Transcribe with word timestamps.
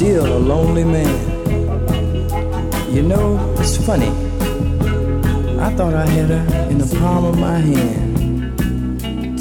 still 0.00 0.24
a 0.24 0.38
lonely 0.38 0.82
man. 0.82 1.14
You 2.90 3.02
know, 3.02 3.54
it's 3.58 3.76
funny. 3.76 4.08
I 5.60 5.68
thought 5.76 5.92
I 5.92 6.06
had 6.06 6.30
her 6.30 6.70
in 6.70 6.78
the 6.78 6.86
palm 6.98 7.26
of 7.26 7.36
my 7.38 7.58
hand. 7.58 8.58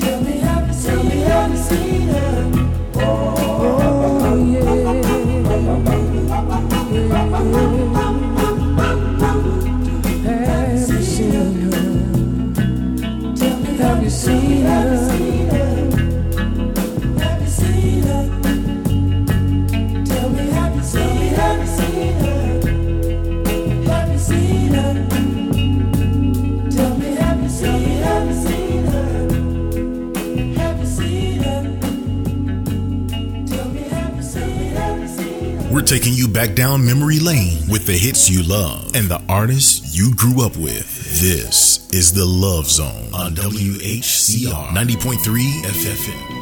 Tell 0.02 0.22
me, 0.22 0.34
you, 0.34 0.73
tell 0.84 1.02
me, 1.02 1.53
you 1.53 1.58
seen 1.64 2.09
her? 2.09 2.52
Oh, 2.95 4.36
yeah. 4.52 4.80
Have 13.80 14.03
you 14.03 14.09
seen 14.09 14.64
her? 14.64 15.28
taking 35.90 36.14
you 36.14 36.28
back 36.28 36.54
down 36.54 36.86
memory 36.86 37.18
lane 37.18 37.58
with 37.68 37.88
the 37.88 37.98
hits 37.98 38.30
you 38.30 38.44
love 38.44 38.92
and 38.94 39.09
the 39.09 39.20
artists 39.28 39.98
you 39.98 40.14
grew 40.14 40.45
up 40.45 40.56
with. 40.56 41.20
This 41.20 41.90
is 41.92 42.14
The 42.14 42.23
Love 42.23 42.68
Zone 42.68 43.12
on 43.12 43.34
WHCR 43.34 44.67
90.3 44.67 45.64
FM. 45.64 46.39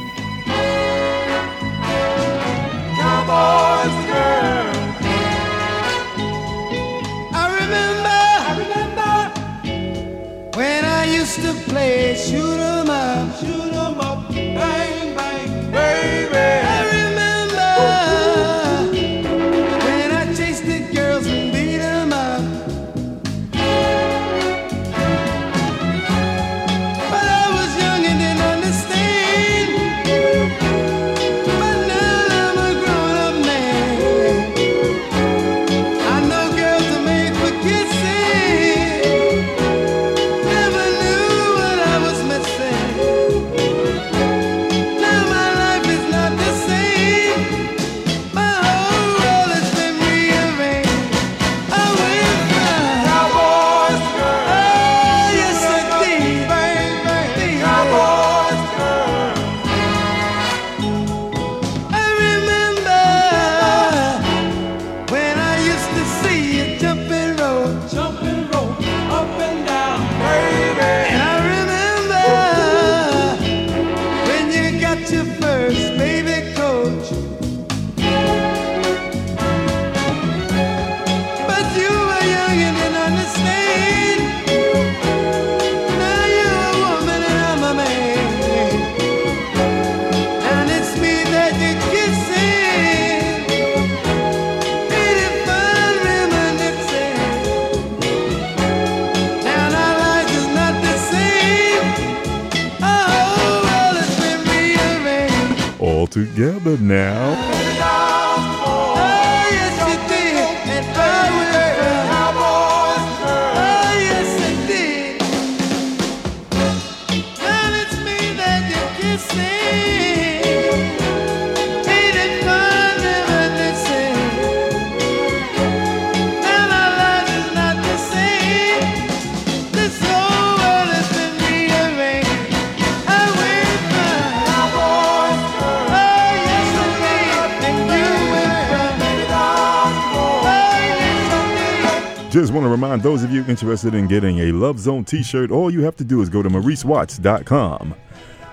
interested 143.47 143.93
in 143.93 144.07
getting 144.07 144.39
a 144.39 144.51
Love 144.51 144.79
Zone 144.79 145.03
t 145.05 145.23
shirt, 145.23 145.51
all 145.51 145.71
you 145.71 145.81
have 145.83 145.95
to 145.97 146.03
do 146.03 146.21
is 146.21 146.29
go 146.29 146.41
to 146.41 146.49
MauriceWatts.com. 146.49 147.95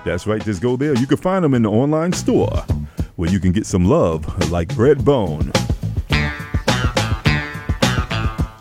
That's 0.05 0.27
right, 0.27 0.43
just 0.45 0.61
go 0.61 0.77
there. 0.77 0.95
You 0.95 1.07
can 1.07 1.17
find 1.17 1.45
them 1.45 1.55
in 1.55 1.63
the 1.63 1.71
online 1.71 2.13
store 2.13 2.65
where 3.17 3.31
you 3.31 3.41
can 3.41 3.53
get 3.53 3.67
some 3.67 3.85
love 3.85 4.51
like 4.51 4.69
Redbone. 4.71 5.53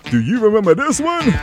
Do 0.10 0.22
you 0.22 0.40
remember 0.40 0.76
this 0.76 1.00
one? 1.00 1.34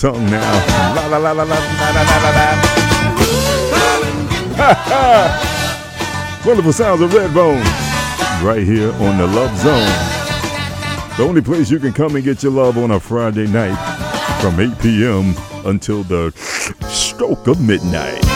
Tongue 0.00 0.30
now. 0.30 0.94
La 0.94 1.06
la 1.08 1.18
la 1.18 1.32
la 1.32 1.44
la 1.44 1.44
la 1.44 1.90
la 1.92 2.02
la 2.24 2.30
la. 2.30 2.48
Wonderful 6.46 6.72
sounds 6.72 7.02
of 7.02 7.10
Redbone 7.10 7.62
right 8.42 8.62
here 8.62 8.92
on 8.94 9.18
the 9.18 9.26
Love 9.26 9.54
Zone. 9.58 9.92
The 11.18 11.24
only 11.28 11.42
place 11.42 11.70
you 11.70 11.78
can 11.78 11.92
come 11.92 12.16
and 12.16 12.24
get 12.24 12.42
your 12.42 12.52
love 12.52 12.78
on 12.78 12.92
a 12.92 12.98
Friday 12.98 13.46
night 13.46 13.76
from 14.40 14.58
8 14.58 14.78
p.m. 14.78 15.34
until 15.66 16.02
the 16.04 16.32
stroke 16.88 17.46
of 17.46 17.60
midnight. 17.60 18.29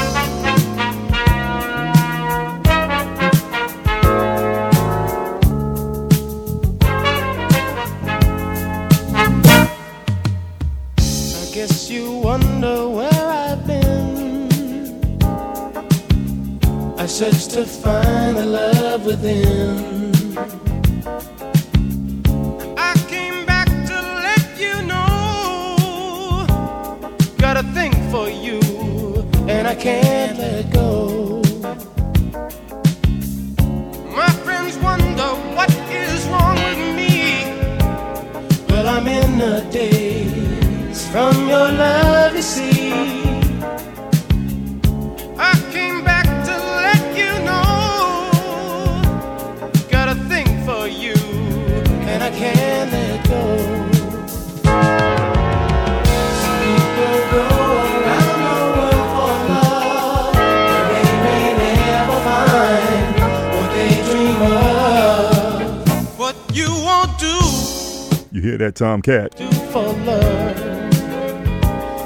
Hear 68.44 68.58
that, 68.58 68.74
Tomcat? 68.74 69.34
Do 69.36 69.50
for 69.72 69.92
love. 70.04 70.94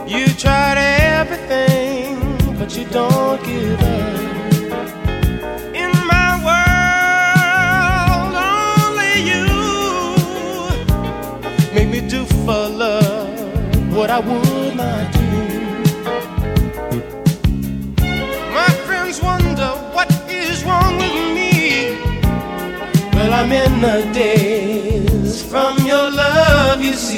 You 0.09 0.27
tried 0.29 0.79
everything, 0.79 2.57
but 2.57 2.77
you 2.77 2.85
don't 2.87 3.45
give 3.45 3.81
up. 3.81 4.09
Do 12.09 12.25
for 12.25 12.69
love 12.69 13.95
what 13.95 14.09
I 14.09 14.21
would 14.21 14.77
not 14.77 15.13
do. 15.13 15.31
My 18.55 18.71
friends 18.87 19.21
wonder 19.21 19.71
what 19.93 20.11
is 20.31 20.65
wrong 20.65 20.97
with 20.97 21.35
me. 21.37 21.99
Well, 23.13 23.35
I'm 23.35 23.53
in 23.53 23.81
the 23.83 24.11
days 24.15 24.78
from 25.59 25.87
your 25.87 26.11
love, 26.11 26.81
you 26.81 26.95
see. 26.95 27.18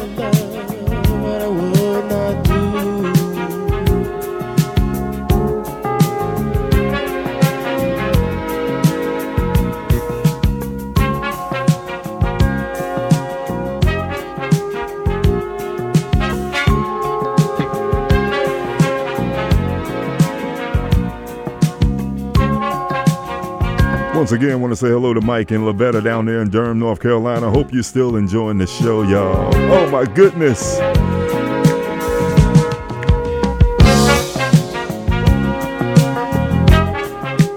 Once 24.21 24.33
again, 24.33 24.61
want 24.61 24.71
to 24.71 24.75
say 24.75 24.87
hello 24.87 25.15
to 25.15 25.21
Mike 25.21 25.49
and 25.49 25.63
Lavetta 25.63 26.03
down 26.03 26.27
there 26.27 26.43
in 26.43 26.49
Durham, 26.51 26.77
North 26.77 26.99
Carolina. 26.99 27.49
Hope 27.49 27.73
you're 27.73 27.81
still 27.81 28.15
enjoying 28.15 28.59
the 28.59 28.67
show, 28.67 29.01
y'all. 29.01 29.51
Oh 29.55 29.89
my 29.89 30.05
goodness. 30.05 30.77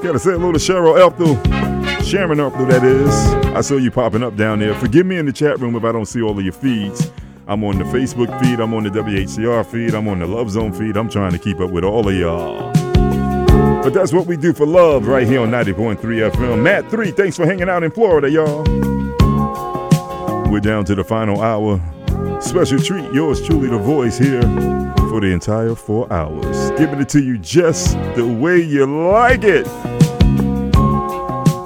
Gotta 0.02 0.18
say 0.18 0.30
hello 0.30 0.52
to 0.52 0.58
Cheryl 0.58 0.98
Elthel. 0.98 1.36
Sharon 2.02 2.38
Elthel, 2.38 2.66
that 2.70 2.82
is. 2.82 3.14
I 3.54 3.60
saw 3.60 3.76
you 3.76 3.90
popping 3.90 4.22
up 4.22 4.34
down 4.34 4.60
there. 4.60 4.74
Forgive 4.76 5.04
me 5.04 5.18
in 5.18 5.26
the 5.26 5.34
chat 5.34 5.60
room 5.60 5.76
if 5.76 5.84
I 5.84 5.92
don't 5.92 6.06
see 6.06 6.22
all 6.22 6.38
of 6.38 6.42
your 6.42 6.54
feeds. 6.54 7.10
I'm 7.46 7.62
on 7.62 7.76
the 7.76 7.84
Facebook 7.84 8.40
feed, 8.40 8.58
I'm 8.58 8.72
on 8.72 8.84
the 8.84 8.88
WHCR 8.88 9.66
feed, 9.66 9.94
I'm 9.94 10.08
on 10.08 10.20
the 10.20 10.26
Love 10.26 10.48
Zone 10.48 10.72
feed. 10.72 10.96
I'm 10.96 11.10
trying 11.10 11.32
to 11.32 11.38
keep 11.38 11.60
up 11.60 11.70
with 11.70 11.84
all 11.84 12.08
of 12.08 12.14
y'all. 12.14 12.73
But 13.84 13.92
that's 13.92 14.14
what 14.14 14.26
we 14.26 14.38
do 14.38 14.54
for 14.54 14.64
love 14.64 15.06
right 15.06 15.26
here 15.26 15.42
on 15.42 15.50
90.3 15.50 15.98
FM. 15.98 16.62
Matt 16.62 16.90
3, 16.90 17.10
thanks 17.10 17.36
for 17.36 17.44
hanging 17.44 17.68
out 17.68 17.82
in 17.82 17.90
Florida, 17.90 18.30
y'all. 18.30 18.62
We're 20.50 20.60
down 20.60 20.86
to 20.86 20.94
the 20.94 21.04
final 21.04 21.42
hour. 21.42 21.78
Special 22.40 22.78
treat, 22.78 23.12
yours 23.12 23.46
truly, 23.46 23.68
the 23.68 23.76
voice 23.76 24.16
here 24.16 24.40
for 25.10 25.20
the 25.20 25.26
entire 25.26 25.74
four 25.74 26.10
hours. 26.10 26.70
Giving 26.78 26.98
it 26.98 27.10
to 27.10 27.22
you 27.22 27.36
just 27.36 27.92
the 28.14 28.26
way 28.26 28.58
you 28.58 28.86
like 28.86 29.44
it. 29.44 29.66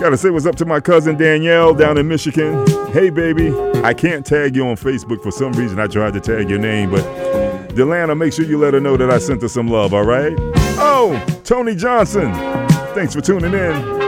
Gotta 0.00 0.16
say 0.16 0.30
what's 0.30 0.44
up 0.44 0.56
to 0.56 0.64
my 0.64 0.80
cousin 0.80 1.16
Danielle 1.16 1.72
down 1.72 1.98
in 1.98 2.08
Michigan. 2.08 2.66
Hey, 2.90 3.10
baby, 3.10 3.54
I 3.84 3.94
can't 3.94 4.26
tag 4.26 4.56
you 4.56 4.66
on 4.66 4.74
Facebook 4.74 5.22
for 5.22 5.30
some 5.30 5.52
reason. 5.52 5.78
I 5.78 5.86
tried 5.86 6.14
to 6.14 6.20
tag 6.20 6.50
your 6.50 6.58
name, 6.58 6.90
but 6.90 7.04
Delana, 7.76 8.18
make 8.18 8.32
sure 8.32 8.44
you 8.44 8.58
let 8.58 8.74
her 8.74 8.80
know 8.80 8.96
that 8.96 9.08
I 9.08 9.18
sent 9.18 9.42
her 9.42 9.48
some 9.48 9.68
love, 9.68 9.94
all 9.94 10.04
right? 10.04 10.57
Oh, 10.80 11.24
Tony 11.42 11.74
Johnson, 11.74 12.32
thanks 12.94 13.12
for 13.14 13.20
tuning 13.20 13.52
in. 13.52 13.98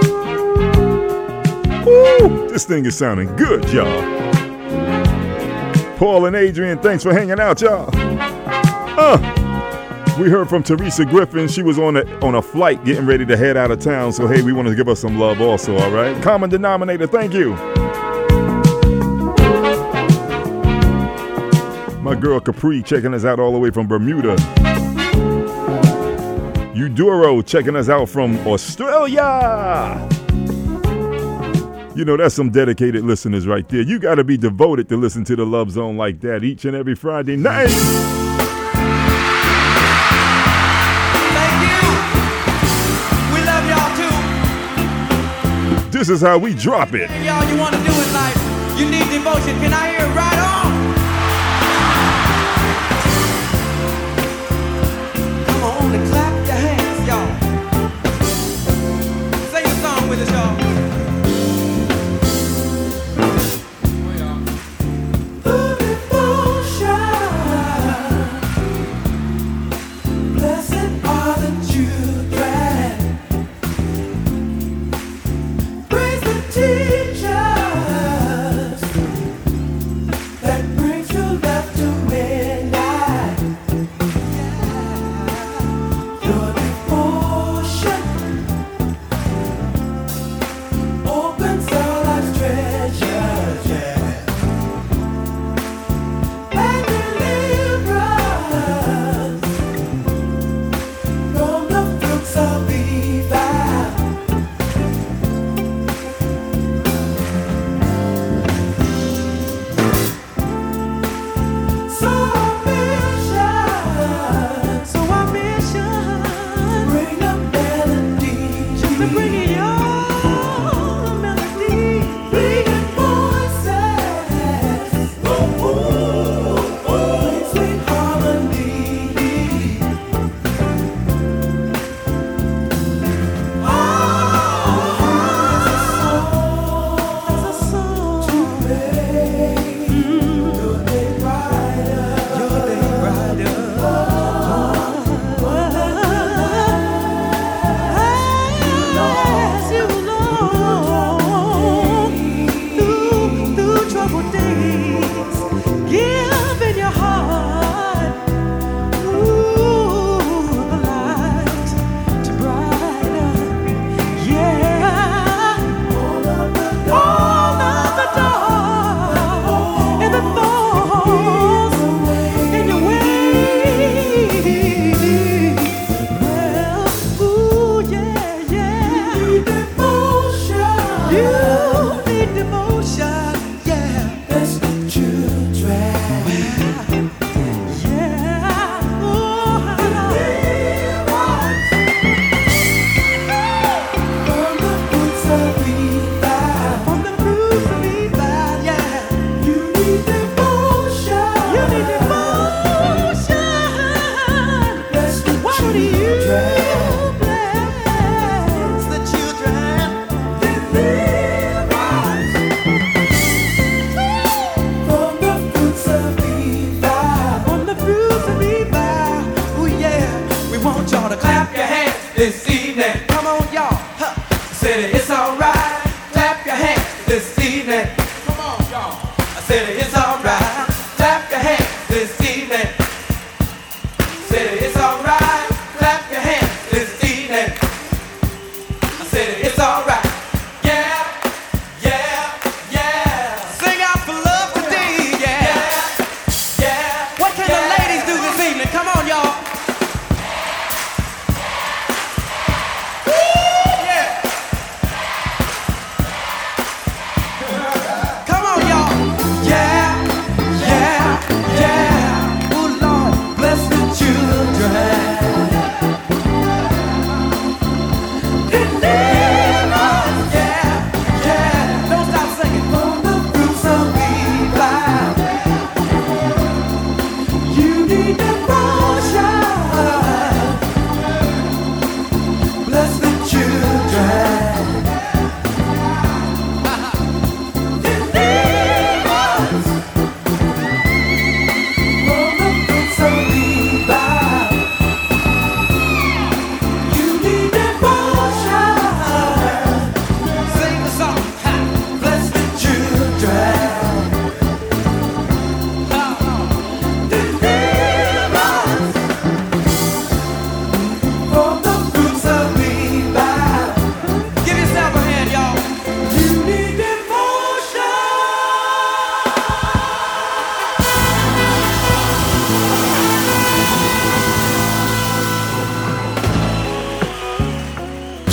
Woo, 1.85 2.49
this 2.49 2.65
thing 2.65 2.87
is 2.87 2.97
sounding 2.97 3.35
good, 3.37 3.69
y'all. 3.73 4.21
Paul 5.97 6.27
and 6.27 6.37
Adrian, 6.37 6.79
thanks 6.79 7.03
for 7.03 7.13
hanging 7.13 7.41
out, 7.41 7.61
y'all. 7.61 7.91
Uh, 7.93 9.19
we 10.21 10.31
heard 10.31 10.49
from 10.49 10.63
Teresa 10.63 11.05
Griffin. 11.05 11.49
She 11.49 11.63
was 11.63 11.79
on 11.79 11.97
a 11.97 12.05
on 12.21 12.37
a 12.37 12.43
flight 12.43 12.85
getting 12.85 13.05
ready 13.05 13.27
to 13.27 13.37
head 13.37 13.57
out 13.57 13.71
of 13.71 13.81
town. 13.81 14.13
So 14.13 14.27
hey, 14.29 14.43
we 14.43 14.53
wanted 14.53 14.71
to 14.71 14.77
give 14.77 14.87
her 14.87 14.95
some 14.95 15.19
love 15.19 15.41
also, 15.41 15.77
all 15.77 15.91
right? 15.91 16.23
Common 16.23 16.51
denominator, 16.51 17.07
thank 17.07 17.33
you. 17.33 17.55
My 22.01 22.15
girl 22.15 22.39
Capri 22.41 22.83
checking 22.83 23.13
us 23.13 23.25
out 23.25 23.41
all 23.41 23.53
the 23.53 23.59
way 23.59 23.71
from 23.71 23.87
Bermuda. 23.87 24.37
Uduro 26.81 27.45
checking 27.47 27.77
us 27.77 27.91
out 27.91 28.09
from 28.09 28.39
Australia. 28.47 30.09
You 31.95 32.07
know, 32.07 32.17
that's 32.17 32.35
some 32.35 32.49
dedicated 32.49 33.05
listeners 33.05 33.47
right 33.47 33.69
there. 33.69 33.83
You 33.83 33.99
got 33.99 34.15
to 34.15 34.25
be 34.25 34.39
devoted 34.39 34.89
to 34.89 34.97
listen 34.97 35.23
to 35.25 35.37
the 35.37 35.45
Love 35.45 35.71
Zone 35.71 35.99
like 35.99 36.21
that 36.21 36.43
each 36.43 36.65
and 36.65 36.75
every 36.75 36.95
Friday 36.95 37.37
night. 37.37 37.69
Too. 37.69 37.77
This 45.91 46.09
is 46.09 46.23
how 46.23 46.39
we 46.39 46.55
drop 46.55 46.95
it. 46.95 47.11
Y'all, 47.23 47.45
you 47.45 47.59
want 47.59 47.75
to 47.75 47.81
do 47.83 47.91
it 47.93 48.13
like 48.15 48.35
you 48.79 48.89
need 48.89 49.05
devotion. 49.13 49.59
Can 49.61 49.75
I 49.75 49.91
hear 49.91 50.07
it 50.07 50.15
right 50.17 50.39
on? 50.39 50.80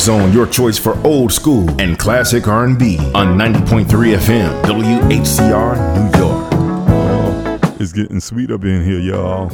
Zone, 0.08 0.32
your 0.32 0.48
choice 0.48 0.80
for 0.80 0.98
old 1.06 1.34
school 1.34 1.70
and 1.82 2.00
classic 2.00 2.48
R&B 2.48 2.98
on 3.14 3.38
90.3 3.38 3.86
FM, 4.16 4.64
WHCR 4.64 5.96
New 5.96 6.18
York. 6.18 6.48
Oh, 6.54 7.76
it's 7.78 7.92
getting 7.92 8.22
sweet 8.22 8.50
up 8.50 8.64
in 8.64 8.86
here, 8.86 9.00
y'all. 9.00 9.50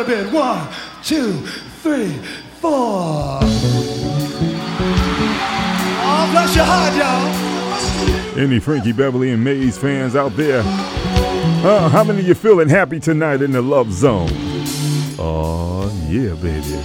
One, 0.00 0.66
two, 1.04 1.34
three, 1.82 2.12
four. 2.58 2.72
Oh, 6.02 6.28
bless 6.32 6.56
your 6.56 6.64
heart, 6.64 6.94
y'all. 6.96 8.38
Any 8.42 8.60
Frankie 8.60 8.92
Beverly 8.92 9.30
and 9.30 9.44
Maze 9.44 9.76
fans 9.76 10.16
out 10.16 10.34
there? 10.36 10.62
Uh, 10.64 11.90
how 11.90 12.02
many 12.02 12.20
of 12.20 12.26
you 12.28 12.34
feeling 12.34 12.70
happy 12.70 12.98
tonight 12.98 13.42
in 13.42 13.52
the 13.52 13.60
love 13.60 13.92
zone? 13.92 14.30
Oh, 15.18 15.92
yeah, 16.08 16.32
baby. 16.36 16.80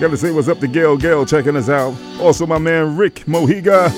Gotta 0.00 0.16
say 0.16 0.30
what's 0.30 0.46
up 0.46 0.60
to 0.60 0.68
Gail 0.68 0.96
Gail 0.96 1.26
checking 1.26 1.56
us 1.56 1.68
out. 1.68 1.92
Also, 2.20 2.46
my 2.46 2.58
man 2.58 2.96
Rick 2.96 3.24
Mohiga. 3.26 3.90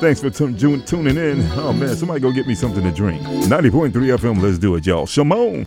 Thanks 0.00 0.20
for 0.20 0.28
tun- 0.28 0.54
tun- 0.58 0.84
tuning 0.84 1.16
in. 1.16 1.40
Oh, 1.52 1.72
man, 1.72 1.96
somebody 1.96 2.20
go 2.20 2.30
get 2.30 2.46
me 2.46 2.54
something 2.54 2.84
to 2.84 2.92
drink. 2.92 3.22
90.3 3.22 3.90
FM, 4.18 4.42
let's 4.42 4.58
do 4.58 4.74
it, 4.74 4.84
y'all. 4.86 5.06
Shimon. 5.06 5.66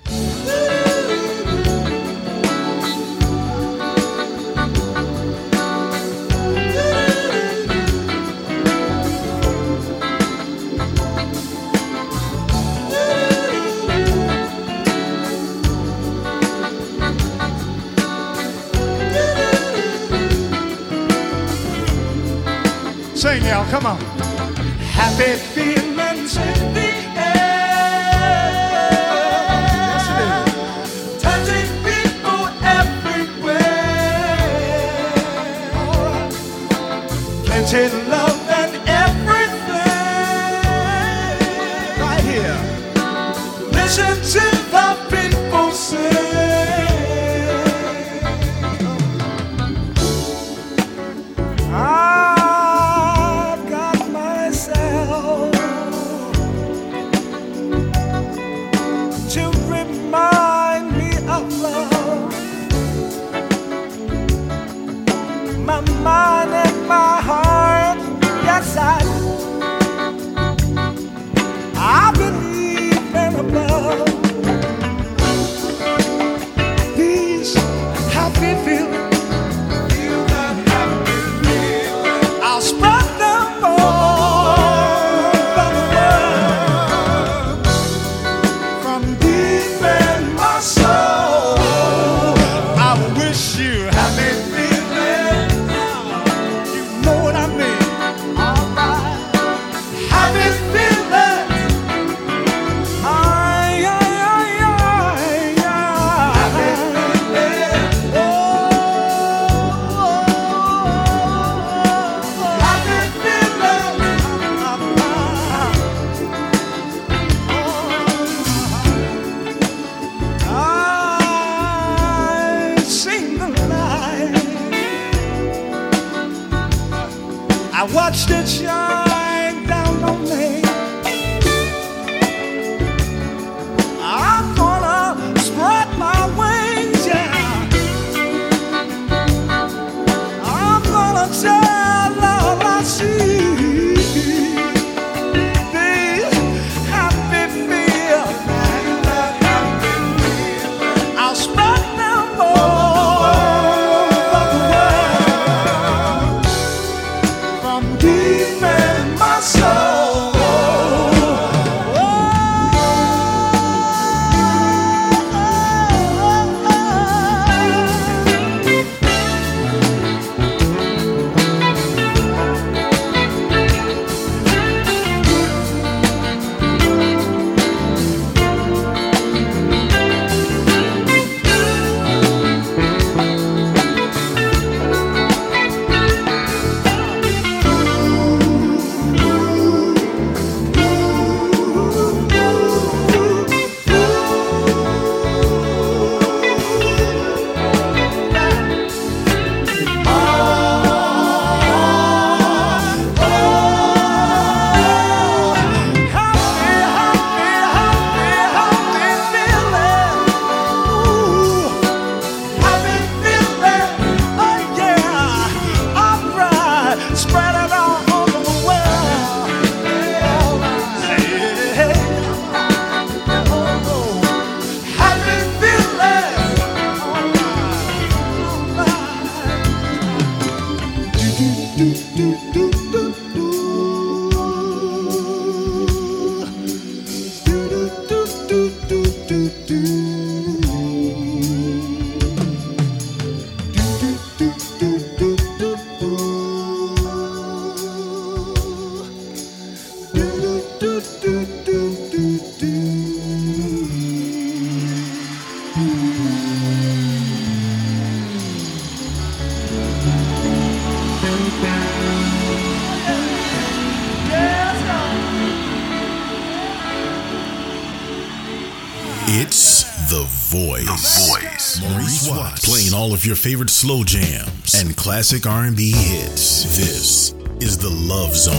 of 273.21 273.25
your 273.27 273.36
favorite 273.36 273.69
slow 273.69 274.03
jams 274.03 274.73
and 274.81 274.97
classic 274.97 275.45
R&B 275.45 275.91
hits. 275.91 276.63
This 276.75 277.34
is 277.62 277.77
the 277.77 277.91
Love 277.91 278.36
Zone 278.36 278.55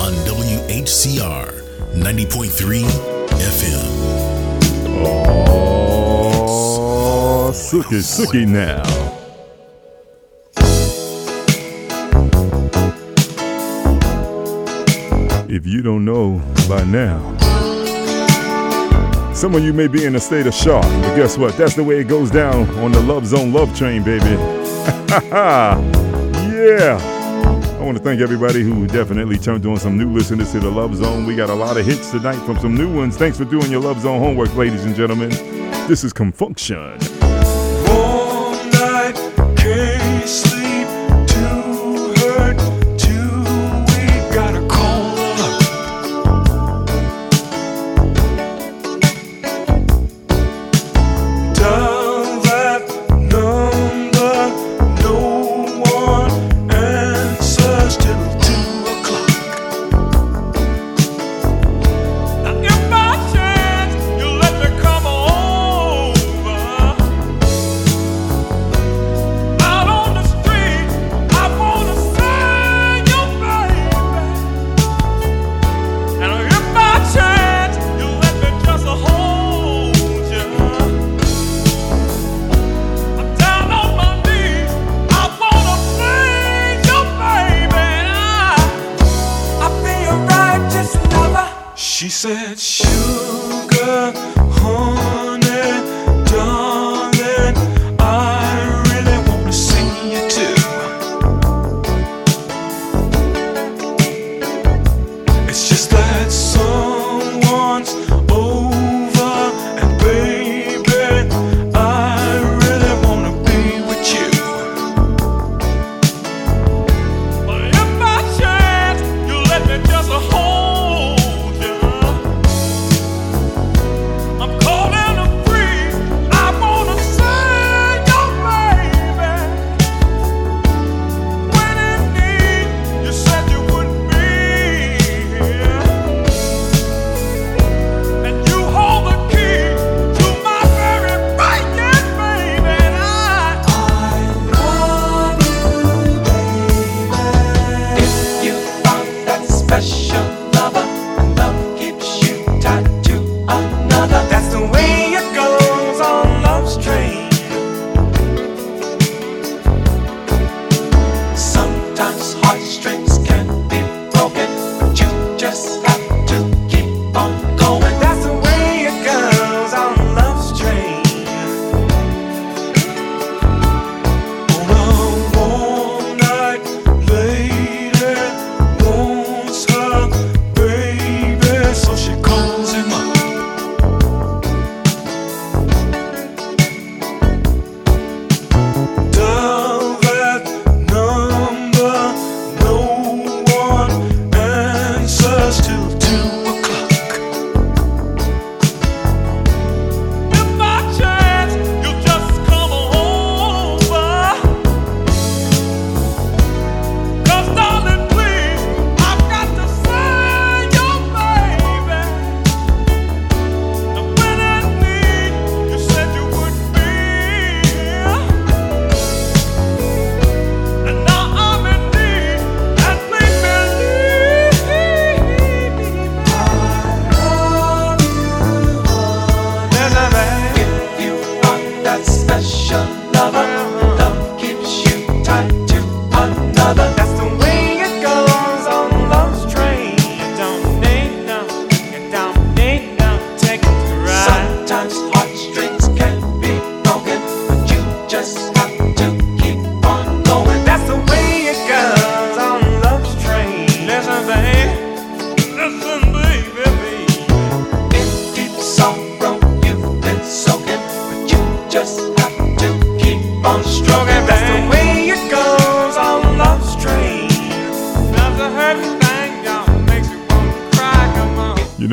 on 0.00 0.12
WHCR 0.24 1.50
90.3 1.94 2.84
FM. 3.40 3.90
Oh, 6.24 7.50
sookie, 7.52 8.46
now. 8.46 8.84
If 15.48 15.66
you 15.66 15.82
don't 15.82 16.04
know 16.04 16.40
by 16.68 16.84
now. 16.84 17.43
Some 19.34 19.54
of 19.56 19.64
you 19.64 19.72
may 19.72 19.88
be 19.88 20.04
in 20.04 20.14
a 20.14 20.20
state 20.20 20.46
of 20.46 20.54
shock, 20.54 20.84
but 20.84 21.16
guess 21.16 21.36
what? 21.36 21.56
That's 21.56 21.74
the 21.74 21.82
way 21.82 21.98
it 21.98 22.04
goes 22.04 22.30
down 22.30 22.70
on 22.78 22.92
the 22.92 23.00
Love 23.00 23.26
Zone 23.26 23.52
Love 23.52 23.76
Train, 23.76 24.04
baby. 24.04 24.24
yeah. 25.10 26.96
I 27.76 27.82
want 27.82 27.98
to 27.98 28.02
thank 28.02 28.20
everybody 28.20 28.62
who 28.62 28.86
definitely 28.86 29.36
turned 29.36 29.66
on 29.66 29.76
some 29.76 29.98
new 29.98 30.10
listeners 30.12 30.52
to 30.52 30.60
the 30.60 30.70
Love 30.70 30.94
Zone. 30.94 31.26
We 31.26 31.34
got 31.34 31.50
a 31.50 31.54
lot 31.54 31.76
of 31.76 31.84
hits 31.84 32.12
tonight 32.12 32.38
from 32.46 32.58
some 32.60 32.76
new 32.76 32.96
ones. 32.96 33.16
Thanks 33.16 33.36
for 33.36 33.44
doing 33.44 33.70
your 33.72 33.80
Love 33.80 34.00
Zone 34.00 34.20
homework, 34.20 34.54
ladies 34.54 34.84
and 34.84 34.94
gentlemen. 34.94 35.30
This 35.88 36.04
is 36.04 36.12
Con 36.12 36.30
Funk 36.30 36.56
Shun. 36.56 37.00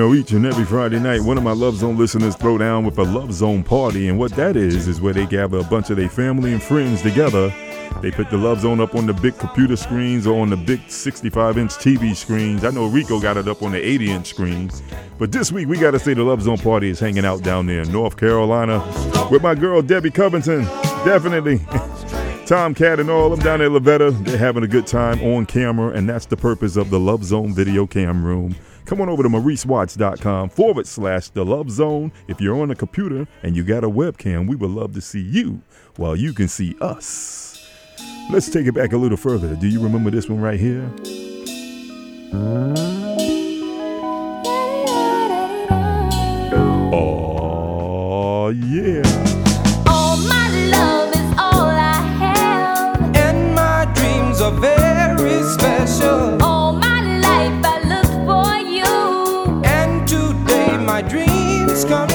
know, 0.01 0.15
each 0.15 0.31
and 0.31 0.47
every 0.47 0.65
Friday 0.65 0.99
night, 0.99 1.21
one 1.21 1.37
of 1.37 1.43
my 1.43 1.51
Love 1.51 1.75
Zone 1.75 1.95
listeners 1.95 2.35
throw 2.35 2.57
down 2.57 2.83
with 2.85 2.97
a 2.97 3.03
Love 3.03 3.31
Zone 3.31 3.63
party. 3.63 4.07
And 4.07 4.17
what 4.17 4.31
that 4.31 4.55
is, 4.55 4.87
is 4.87 4.99
where 4.99 5.13
they 5.13 5.27
gather 5.27 5.59
a 5.59 5.63
bunch 5.63 5.91
of 5.91 5.97
their 5.97 6.09
family 6.09 6.53
and 6.53 6.63
friends 6.63 7.03
together. 7.03 7.53
They 8.01 8.09
put 8.09 8.31
the 8.31 8.37
Love 8.37 8.61
Zone 8.61 8.79
up 8.79 8.95
on 8.95 9.05
the 9.05 9.13
big 9.13 9.37
computer 9.37 9.75
screens 9.75 10.25
or 10.25 10.41
on 10.41 10.49
the 10.49 10.57
big 10.57 10.81
65 10.89 11.59
inch 11.59 11.71
TV 11.73 12.15
screens. 12.15 12.63
I 12.63 12.71
know 12.71 12.87
Rico 12.87 13.19
got 13.19 13.37
it 13.37 13.47
up 13.47 13.61
on 13.61 13.73
the 13.73 13.77
80 13.77 14.11
inch 14.11 14.27
screens. 14.27 14.81
But 15.19 15.31
this 15.31 15.51
week, 15.51 15.67
we 15.67 15.77
got 15.77 15.91
to 15.91 15.99
say 15.99 16.15
the 16.15 16.23
Love 16.23 16.41
Zone 16.41 16.57
party 16.57 16.89
is 16.89 16.99
hanging 16.99 17.25
out 17.25 17.43
down 17.43 17.67
there 17.67 17.81
in 17.81 17.91
North 17.91 18.17
Carolina 18.17 18.79
with 19.29 19.43
my 19.43 19.53
girl 19.53 19.83
Debbie 19.83 20.09
Covington. 20.09 20.63
Definitely. 21.05 21.59
Tomcat 22.47 22.99
and 22.99 23.09
all. 23.11 23.31
of 23.31 23.39
them 23.39 23.45
down 23.45 23.61
at 23.61 23.69
Lavetta. 23.69 24.25
They're 24.25 24.37
having 24.37 24.63
a 24.63 24.67
good 24.67 24.87
time 24.87 25.21
on 25.21 25.45
camera, 25.45 25.89
and 25.93 26.09
that's 26.09 26.25
the 26.25 26.37
purpose 26.37 26.75
of 26.75 26.89
the 26.89 26.99
Love 26.99 27.23
Zone 27.23 27.53
video 27.53 27.85
cam 27.85 28.25
room. 28.25 28.55
Come 28.91 28.99
on 28.99 29.07
over 29.07 29.23
to 29.23 29.29
mauricewatts.com 29.29 30.49
forward 30.49 30.85
slash 30.85 31.29
the 31.29 31.45
Love 31.45 31.71
Zone. 31.71 32.11
If 32.27 32.41
you're 32.41 32.59
on 32.61 32.71
a 32.71 32.75
computer 32.75 33.25
and 33.41 33.55
you 33.55 33.63
got 33.63 33.85
a 33.85 33.89
webcam, 33.89 34.49
we 34.49 34.57
would 34.57 34.69
love 34.69 34.93
to 34.95 35.01
see 35.01 35.21
you 35.21 35.61
while 35.95 36.13
you 36.13 36.33
can 36.33 36.49
see 36.49 36.75
us. 36.81 37.69
Let's 38.29 38.49
take 38.49 38.67
it 38.67 38.73
back 38.73 38.91
a 38.91 38.97
little 38.97 39.15
further. 39.15 39.55
Do 39.55 39.69
you 39.69 39.81
remember 39.81 40.11
this 40.11 40.27
one 40.27 40.41
right 40.41 40.59
here? 40.59 40.91
Oh, 46.93 48.49
yeah. 48.49 49.40
Come 61.85 62.10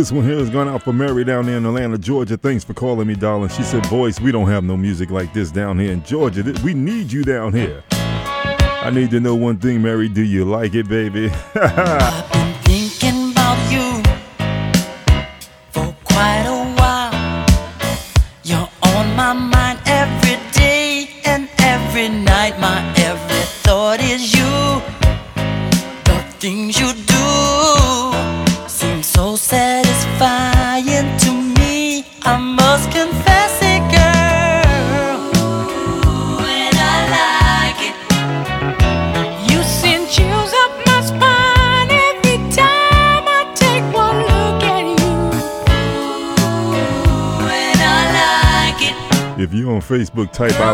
This 0.00 0.10
one 0.10 0.24
here 0.24 0.38
is 0.38 0.48
going 0.48 0.66
out 0.66 0.82
for 0.82 0.94
Mary 0.94 1.24
down 1.24 1.44
there 1.44 1.58
in 1.58 1.66
Atlanta, 1.66 1.98
Georgia. 1.98 2.38
Thanks 2.38 2.64
for 2.64 2.72
calling 2.72 3.06
me, 3.06 3.14
darling. 3.14 3.50
She 3.50 3.62
said, 3.62 3.86
Boys, 3.90 4.18
we 4.18 4.32
don't 4.32 4.48
have 4.48 4.64
no 4.64 4.74
music 4.74 5.10
like 5.10 5.34
this 5.34 5.50
down 5.50 5.78
here 5.78 5.92
in 5.92 6.02
Georgia. 6.04 6.42
We 6.64 6.72
need 6.72 7.12
you 7.12 7.22
down 7.22 7.52
here. 7.52 7.84
I 7.90 8.90
need 8.94 9.10
to 9.10 9.20
know 9.20 9.34
one 9.34 9.58
thing, 9.58 9.82
Mary. 9.82 10.08
Do 10.08 10.22
you 10.22 10.46
like 10.46 10.74
it, 10.74 10.88
baby? 10.88 11.30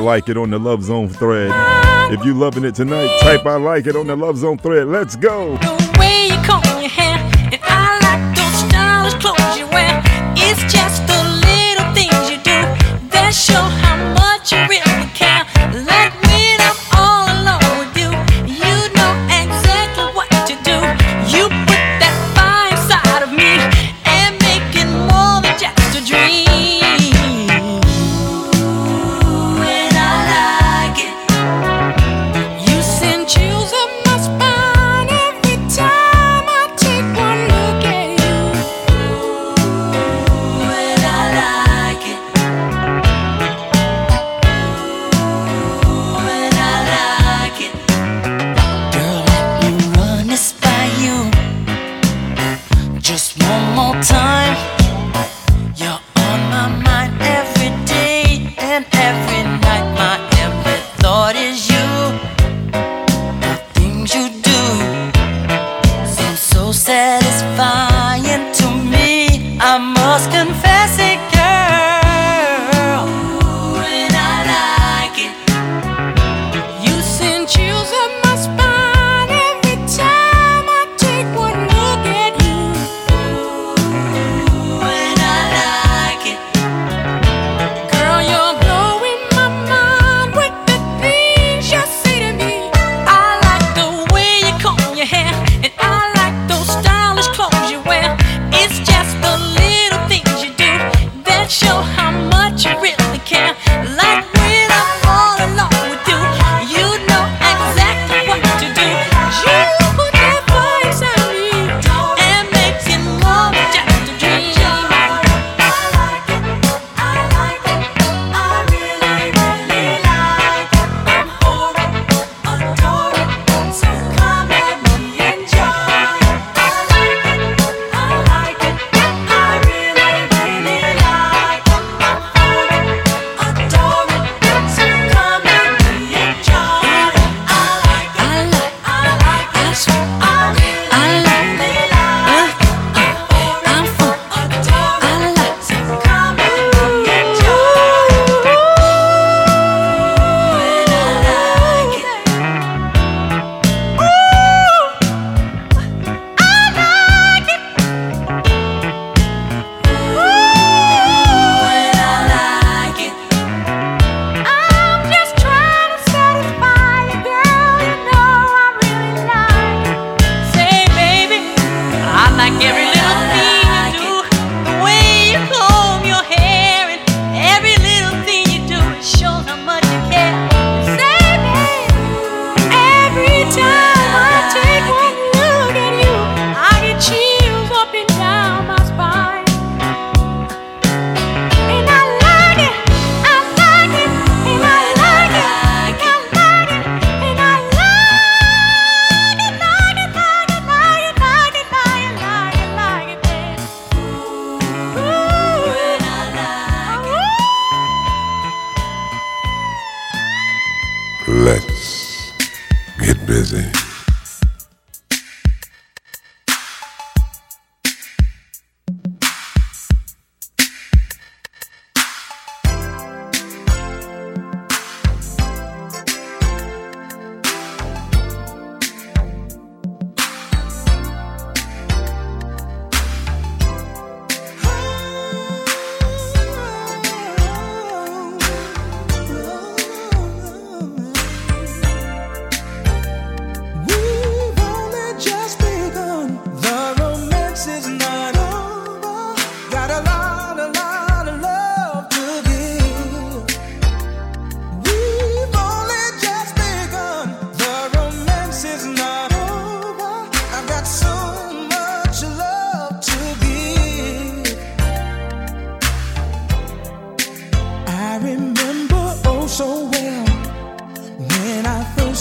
like 0.06 0.28
it 0.28 0.36
on 0.36 0.50
the 0.50 0.58
Love 0.58 0.84
Zone 0.84 1.08
thread. 1.08 1.50
If 2.12 2.24
you 2.24 2.32
loving 2.32 2.64
it 2.64 2.76
tonight, 2.76 3.10
type 3.22 3.44
I 3.44 3.56
like 3.56 3.88
it 3.88 3.96
on 3.96 4.06
the 4.06 4.14
Love 4.14 4.38
Zone 4.38 4.56
thread. 4.56 4.86
Let's 4.86 5.16
go. 5.16 5.58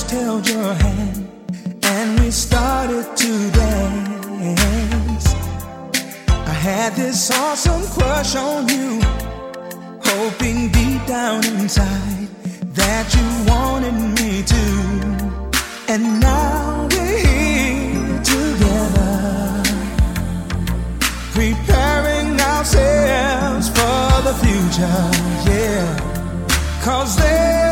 just 0.06 0.12
held 0.12 0.48
your 0.48 0.74
hand 0.74 1.30
and 1.84 2.20
we 2.20 2.32
started 2.32 3.06
to 3.16 3.52
dance. 3.52 5.34
I 6.28 6.54
had 6.54 6.94
this 6.94 7.32
awesome 7.32 7.84
crush 7.94 8.36
on 8.36 8.68
you, 8.68 9.02
hoping 10.04 10.70
deep 10.72 11.06
down 11.08 11.46
inside 11.46 12.28
that 12.74 13.06
you 13.16 13.28
wanted 13.52 13.98
me 14.20 14.44
to. 14.54 14.66
And 15.92 16.20
now 16.20 16.88
we're 16.92 17.20
here 17.30 18.24
together, 18.34 19.64
preparing 21.34 22.40
ourselves 22.42 23.70
for 23.70 24.22
the 24.28 24.36
future, 24.44 25.02
yeah. 25.50 25.86
Cause 26.84 27.16
there 27.18 27.65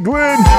Dwayne. 0.00 0.49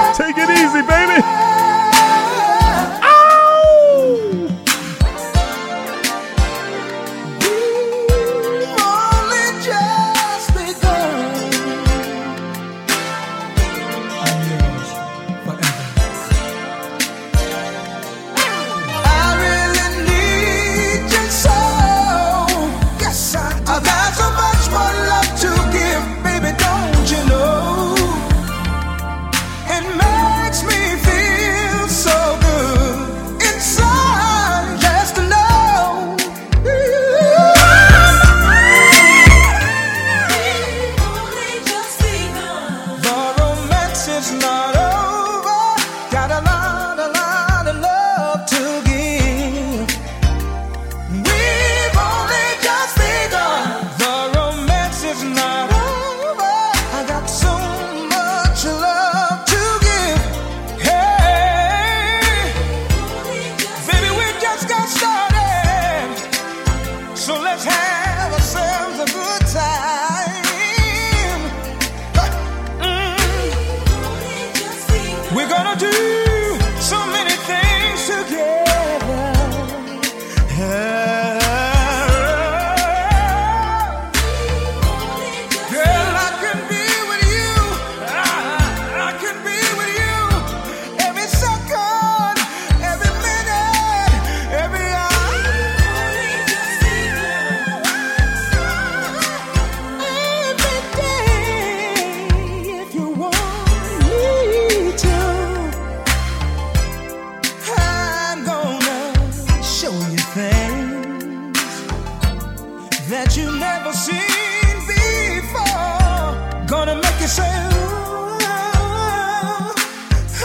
that 113.12 113.36
you 113.36 113.44
never 113.60 113.92
seen 113.92 114.88
before. 114.88 116.32
Gonna 116.66 116.96
make 116.96 117.20
you 117.20 117.28
say, 117.28 117.44
Ooh, 117.44 118.40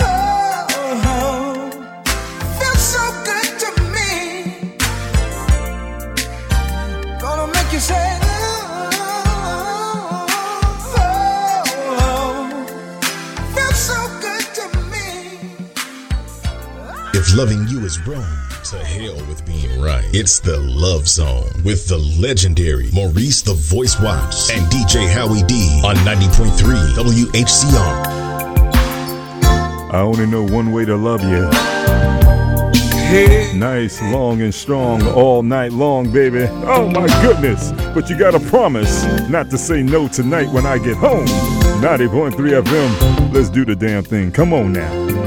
oh, 0.01 0.11
oh. 1.07 1.71
feels 2.59 2.83
so 2.95 3.05
good 3.25 3.51
to 3.63 3.71
me. 3.95 4.11
Gonna 7.21 7.47
make 7.53 7.73
you 7.73 7.79
say. 7.79 8.19
Oh, 10.99 11.47
if 17.15 17.27
loving 17.37 17.69
you 17.69 17.85
is 17.85 18.05
wrong 18.09 18.46
to 18.71 18.85
hell 18.85 19.15
with 19.27 19.47
being 19.47 19.81
right. 19.81 20.05
It's 20.13 20.41
the 20.41 20.59
Love 20.59 21.07
Zone 21.07 21.51
with 21.65 21.87
the 21.87 21.99
legendary 22.21 22.91
Maurice 22.93 23.43
the 23.43 23.55
Voice 23.55 24.01
Watts, 24.01 24.51
and 24.51 24.67
DJ 24.73 25.09
Howie 25.09 25.43
D 25.45 25.81
on 25.85 25.95
90.3 25.97 26.95
WHCR. 26.97 28.07
I 29.93 30.01
only 30.01 30.27
know 30.27 30.43
one 30.43 30.73
way 30.73 30.85
to 30.85 30.97
love 30.97 31.23
you. 31.23 31.49
Hey. 33.07 33.53
Nice, 33.57 34.03
long, 34.03 34.43
and 34.43 34.53
strong 34.53 35.07
all 35.09 35.45
night 35.45 35.73
long, 35.73 36.13
baby. 36.13 36.49
Oh 36.51 36.91
my 36.91 37.07
goodness! 37.23 37.71
But 37.95 38.11
you 38.11 38.19
gotta 38.19 38.41
promise 38.41 39.05
not 39.29 39.49
to 39.51 39.59
say 39.59 39.81
no 39.83 40.09
tonight 40.09 40.53
when 40.53 40.67
I 40.67 40.79
get 40.79 40.97
home. 40.97 41.27
90.3 41.81 42.33
FM. 42.33 43.33
Let's 43.33 43.49
do 43.49 43.65
the 43.65 43.77
damn 43.77 44.03
thing. 44.03 44.33
Come 44.33 44.53
on 44.53 44.73
now. 44.73 45.26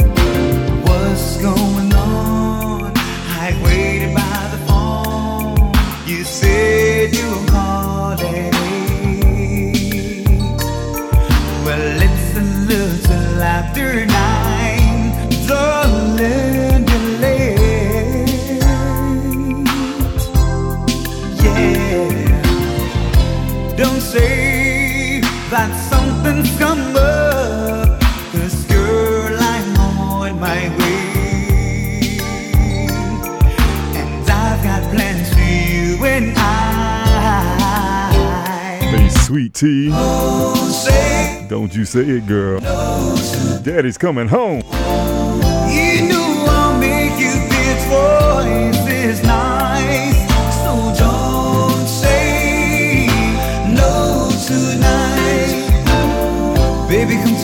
Sweet 39.59 39.89
tea. 39.89 39.89
Don't 39.89 40.71
say 40.71 41.45
Don't 41.49 41.75
you 41.75 41.83
say 41.83 42.01
it, 42.01 42.25
girl. 42.27 42.59
Daddy's 43.61 43.97
coming 43.97 44.27
home. 44.27 44.61
you 45.67 46.07
know 46.07 46.45
I'll 46.47 46.79
make 46.79 47.19
you 47.19 47.31
feel 47.49 47.75
twice 47.87 48.87
as 48.87 49.21
nice. 49.23 50.15
So 50.63 50.71
don't 51.03 51.87
say 51.87 53.07
no 53.67 54.29
tonight. 54.47 55.67
Baby, 56.87 57.15
come 57.15 57.35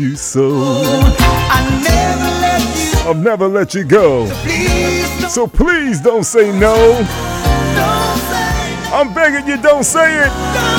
you 0.00 0.16
so. 0.16 0.50
I 0.52 1.60
never 1.84 2.30
let 2.40 2.62
you. 2.76 3.08
I'll 3.08 3.14
never 3.14 3.48
let 3.48 3.74
you 3.74 3.84
go. 3.84 4.26
Please 4.42 5.32
So 5.32 5.46
please 5.46 6.00
don't 6.00 6.24
say 6.24 6.50
no. 6.58 6.74
don't 6.74 8.18
say 8.30 8.90
no. 8.90 8.96
I'm 8.96 9.14
begging 9.14 9.46
you, 9.46 9.56
don't 9.62 9.84
say 9.84 10.24
it. 10.24 10.30
Don't 10.54 10.69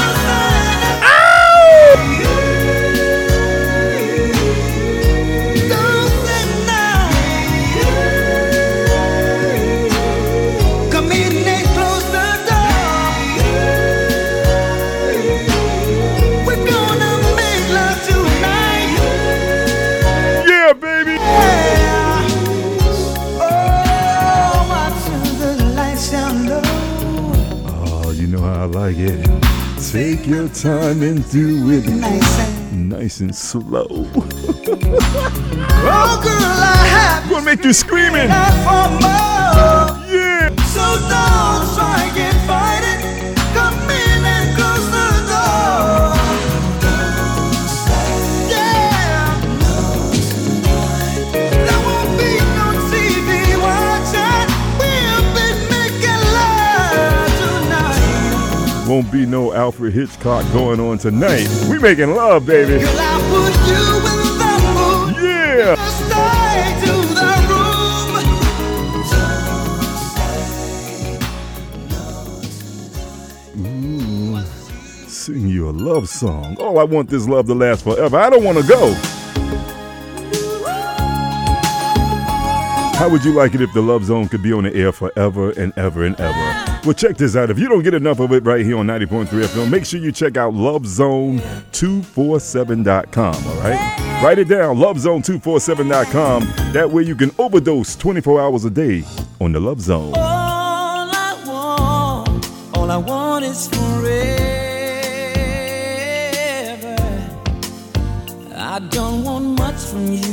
Take 29.92 30.26
your 30.26 30.48
time 30.50 31.02
and 31.04 31.30
do 31.32 31.70
it 31.70 31.86
Nice 31.86 32.40
and 32.72 32.90
nice 32.90 33.20
and 33.20 33.36
slow. 33.36 33.88
oh, 33.90 34.08
girl, 36.24 36.34
I 36.34 36.88
have 36.88 37.30
Gonna 37.30 37.44
make 37.46 37.64
you 37.66 37.74
screaming. 37.74 38.28
that 38.30 38.54
for 38.64 38.88
more. 39.04 40.00
Yeah. 40.08 40.50
So 40.64 40.80
don't 41.12 41.76
try 41.76 42.04
and 42.08 42.16
Won't 59.02 59.12
be 59.12 59.26
no 59.26 59.52
Alfred 59.52 59.94
Hitchcock 59.94 60.46
going 60.54 60.80
on 60.80 61.00
tonight. 61.00 61.48
We 61.68 61.80
making 61.80 62.14
love, 62.14 62.46
baby. 62.46 62.78
Girl, 62.78 63.00
I'll 63.00 63.20
put 63.32 63.52
you 63.68 63.98
in 63.98 64.38
the 64.38 64.54
mood. 64.76 65.16
Yeah. 65.24 65.74
Stay 65.88 66.86
to 66.86 66.94
the 67.16 67.32
room. 74.36 74.46
Sing 75.08 75.48
you 75.48 75.68
a 75.68 75.72
love 75.72 76.08
song. 76.08 76.56
Oh, 76.60 76.78
I 76.78 76.84
want 76.84 77.10
this 77.10 77.28
love 77.28 77.48
to 77.48 77.56
last 77.56 77.84
forever. 77.84 78.18
I 78.18 78.30
don't 78.30 78.44
want 78.44 78.60
to 78.60 78.68
go. 78.68 78.96
How 83.02 83.10
would 83.10 83.26
you 83.26 83.34
like 83.34 83.56
it 83.56 83.62
if 83.62 83.74
the 83.74 83.82
Love 83.82 84.06
Zone 84.06 84.28
could 84.28 84.44
be 84.44 84.54
on 84.54 84.64
the 84.64 84.76
air 84.76 84.92
forever 84.92 85.50
and 85.58 85.74
ever 85.76 86.06
and 86.06 86.16
ever? 86.20 86.80
Well, 86.86 86.94
check 86.94 87.18
this 87.18 87.36
out. 87.36 87.50
If 87.50 87.58
you 87.58 87.68
don't 87.68 87.82
get 87.82 87.96
enough 87.96 88.20
of 88.20 88.32
it 88.32 88.46
right 88.46 88.64
here 88.64 88.78
on 88.78 88.86
90.3 88.86 89.26
FM, 89.26 89.72
make 89.72 89.88
sure 89.88 90.00
you 90.00 90.12
check 90.12 90.38
out 90.38 90.54
lovezone247.com, 90.54 93.48
all 93.48 93.56
right? 93.56 94.22
Write 94.24 94.38
it 94.38 94.48
down, 94.48 94.78
lovezone247.com. 94.78 96.44
That 96.74 96.92
way 96.92 97.02
you 97.02 97.16
can 97.16 97.32
overdose 97.40 97.96
24 97.96 98.40
hours 98.40 98.66
a 98.66 98.70
day 98.70 99.04
on 99.40 99.52
the 99.52 99.60
Love 99.60 99.82
Zone. 99.82 100.14
All 100.16 100.20
I 100.20 101.44
want, 101.48 102.52
all 102.78 102.92
I 102.92 102.98
want 102.98 103.46
is 103.46 103.68
forever. 103.68 104.28
I 108.56 108.78
don't 108.92 109.24
want 109.24 109.58
much 109.58 109.82
from 109.86 110.06
you, 110.06 110.31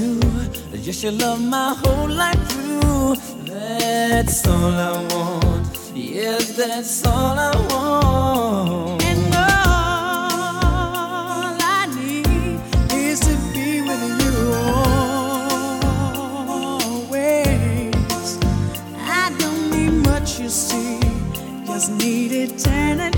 just 0.88 1.02
your 1.02 1.12
love 1.12 1.38
my 1.44 1.74
whole 1.82 2.08
life 2.08 2.48
through. 2.48 3.14
That's 3.44 4.46
all 4.48 4.72
I 4.72 5.06
want. 5.12 5.66
Yes, 5.94 6.56
that's 6.56 7.04
all 7.04 7.38
I 7.38 7.50
want. 7.68 9.02
And 9.04 9.34
all 9.34 9.44
I 11.60 11.86
need 11.94 12.58
is 12.90 13.20
to 13.20 13.36
be 13.52 13.82
with 13.82 14.22
you 14.22 14.36
always. 17.04 18.38
I 18.96 19.30
don't 19.38 19.70
need 19.70 19.94
much, 20.08 20.40
you 20.40 20.48
see, 20.48 21.00
just 21.66 21.90
need 21.92 22.32
eternity. 22.32 23.17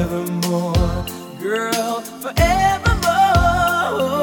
Forevermore, 0.00 1.04
girl, 1.38 2.00
forevermore. 2.00 4.19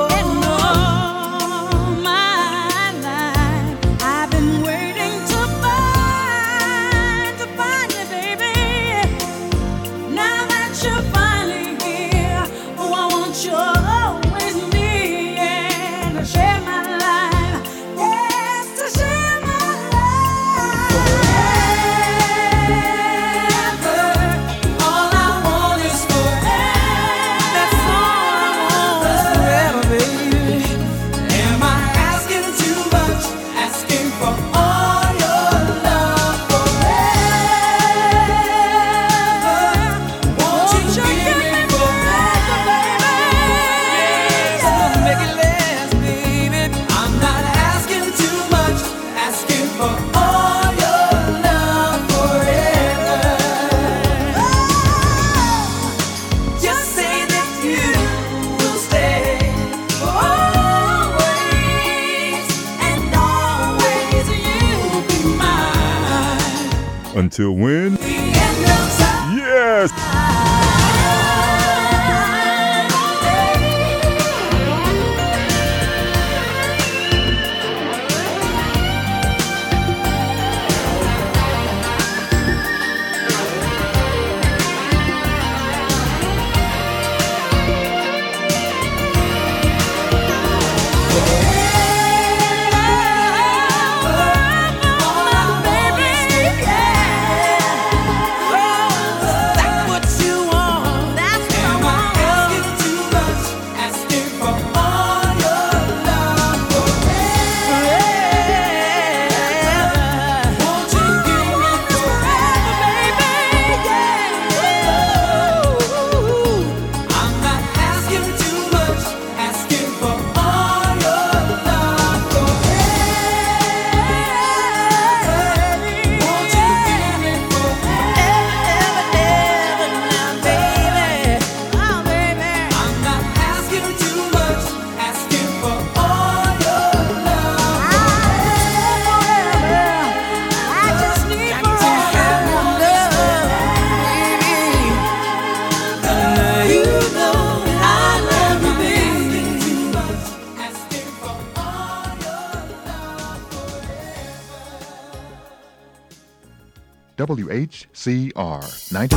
WHCR 157.27 158.61
90.3 158.63 159.09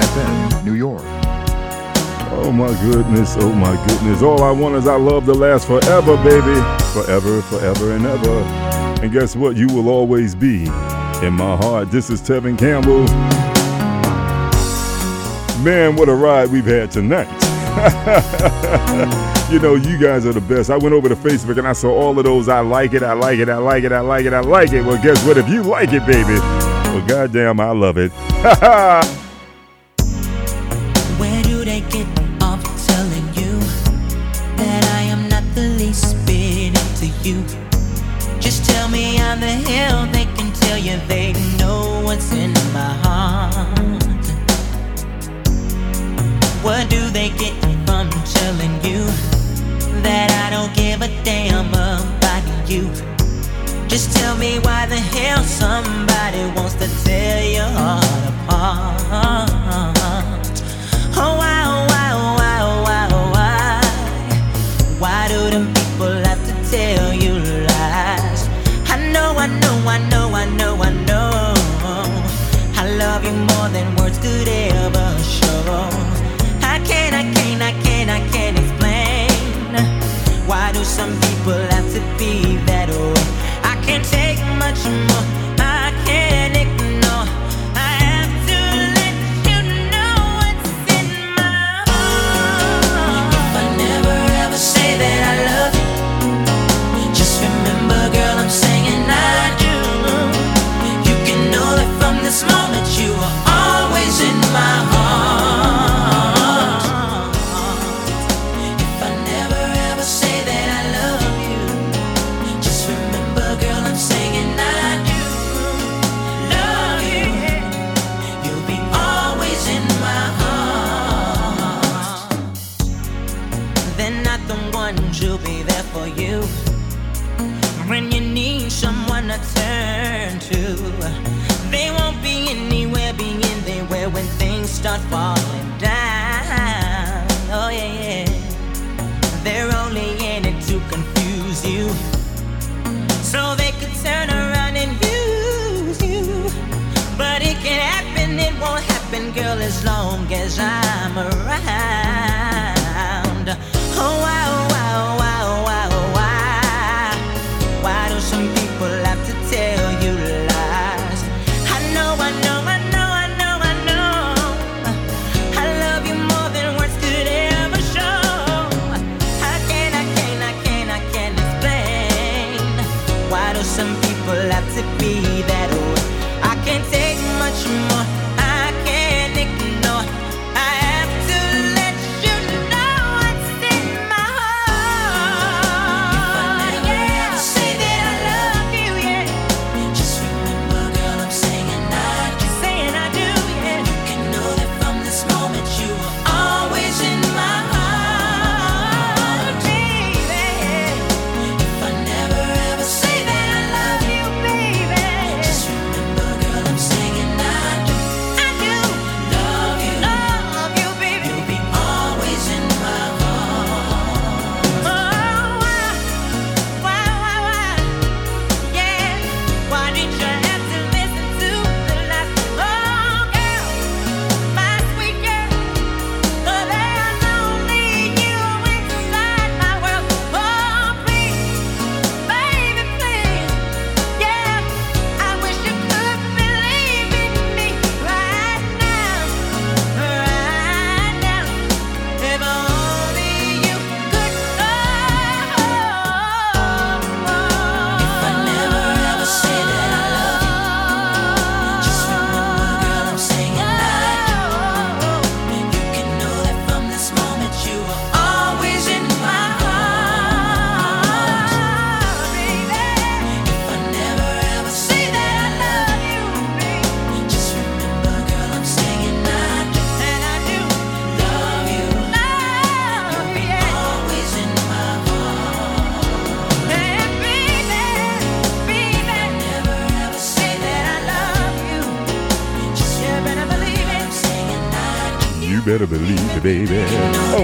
FM, 0.00 0.64
New 0.64 0.74
York. 0.74 1.02
Oh 2.34 2.50
my 2.50 2.66
goodness, 2.82 3.36
oh 3.38 3.52
my 3.52 3.76
goodness. 3.86 4.22
All 4.22 4.42
I 4.42 4.50
want 4.50 4.74
is 4.74 4.88
I 4.88 4.96
love 4.96 5.26
to 5.26 5.32
last 5.32 5.68
forever, 5.68 6.16
baby. 6.16 6.60
Forever, 6.92 7.40
forever, 7.42 7.92
and 7.92 8.06
ever. 8.06 8.40
And 9.04 9.12
guess 9.12 9.36
what? 9.36 9.56
You 9.56 9.68
will 9.68 9.88
always 9.88 10.34
be 10.34 10.64
in 11.22 11.34
my 11.34 11.56
heart. 11.56 11.92
This 11.92 12.10
is 12.10 12.20
Tevin 12.20 12.58
Campbell. 12.58 13.04
Man, 15.62 15.94
what 15.94 16.08
a 16.08 16.14
ride 16.14 16.50
we've 16.50 16.64
had 16.64 16.90
tonight. 16.90 17.28
you 19.50 19.60
know, 19.60 19.76
you 19.76 19.96
guys 19.96 20.26
are 20.26 20.32
the 20.32 20.40
best. 20.40 20.70
I 20.70 20.76
went 20.76 20.92
over 20.92 21.08
to 21.08 21.16
Facebook 21.16 21.56
and 21.58 21.68
I 21.68 21.72
saw 21.72 21.90
all 21.90 22.18
of 22.18 22.24
those. 22.24 22.48
I 22.48 22.60
like 22.60 22.94
it, 22.94 23.02
I 23.04 23.12
like 23.12 23.38
it, 23.38 23.48
I 23.48 23.58
like 23.58 23.84
it, 23.84 23.92
I 23.92 24.00
like 24.00 24.26
it, 24.26 24.32
I 24.32 24.40
like 24.40 24.72
it. 24.72 24.82
Well, 24.84 25.00
guess 25.00 25.24
what? 25.24 25.38
If 25.38 25.48
you 25.48 25.62
like 25.62 25.92
it, 25.92 26.04
baby, 26.04 26.34
well, 26.92 27.06
goddamn, 27.06 27.60
I 27.60 27.70
love 27.72 27.96
it. 27.98 28.12
Where 31.18 31.42
do 31.42 31.64
they 31.64 31.80
get 31.80 32.06
off 32.42 32.62
telling 32.86 33.28
you 33.34 33.58
that 34.56 34.84
I 34.94 35.02
am 35.02 35.28
not 35.28 35.42
the 35.54 35.62
least 35.78 36.14
bit 36.26 36.42
you? 37.24 37.42
Just 38.40 38.68
tell 38.68 38.88
me 38.88 39.16
how 39.16 39.36
the 39.36 39.46
hell 39.46 40.06
they 40.06 40.24
can 40.36 40.52
tell 40.52 40.78
you 40.78 40.96
they 41.06 41.32
know 41.58 42.02
what's 42.04 42.32
in 42.32 42.52
my 42.72 42.92
heart. 43.04 43.54
What 46.62 46.90
do 46.90 47.00
they 47.10 47.30
get 47.30 47.54
from 47.86 48.10
telling 48.10 48.74
you 48.84 49.04
that 50.02 50.30
I 50.44 50.50
don't 50.50 50.74
give 50.74 51.02
a 51.02 51.08
damn 51.24 51.68
about 51.68 52.68
you? 52.68 53.11
Just 53.92 54.16
tell 54.16 54.34
me 54.38 54.58
why 54.60 54.86
the 54.86 54.96
hell 54.96 55.44
somebody 55.44 56.46
wants 56.56 56.72
to 56.76 56.88
tear 57.04 57.44
your 57.44 57.68
heart 57.76 58.02
apart. 58.32 59.02
Oh, 61.14 61.36
why, 61.36 61.62
oh, 61.68 61.84
why, 61.92 62.08
oh, 62.14 62.32
why, 62.40 62.56
oh, 62.62 62.82
why, 62.86 63.08
oh, 63.12 63.28
why? 63.36 63.82
Why 64.98 65.28
do 65.28 65.50
them 65.50 65.66
people 65.74 66.14
have 66.24 66.42
to 66.48 66.54
tell 66.70 67.12
you 67.12 67.34
lies? 67.68 68.48
I 68.88 68.96
know, 69.12 69.36
I 69.36 69.46
know, 69.60 69.76
I 69.86 69.98
know, 70.08 70.32
I 70.32 70.46
know, 70.56 70.74
I 70.82 70.90
know. 71.04 71.54
I 72.74 72.96
love 72.96 73.26
you 73.26 73.32
more 73.32 73.68
than 73.68 73.94
words 73.96 74.16
could 74.16 74.48
ever 74.48 75.18
show. 75.22 75.90
I 76.62 76.80
can't, 76.88 77.14
I 77.14 77.24
can't, 77.34 77.60
I 77.60 77.72
can't, 77.82 78.08
I 78.08 78.20
can't 78.32 78.58
explain. 78.58 79.28
Why 80.48 80.72
do 80.72 80.82
some 80.82 81.12
people 81.20 81.60
have 81.74 81.81
take 84.74 85.08
much 85.08 85.51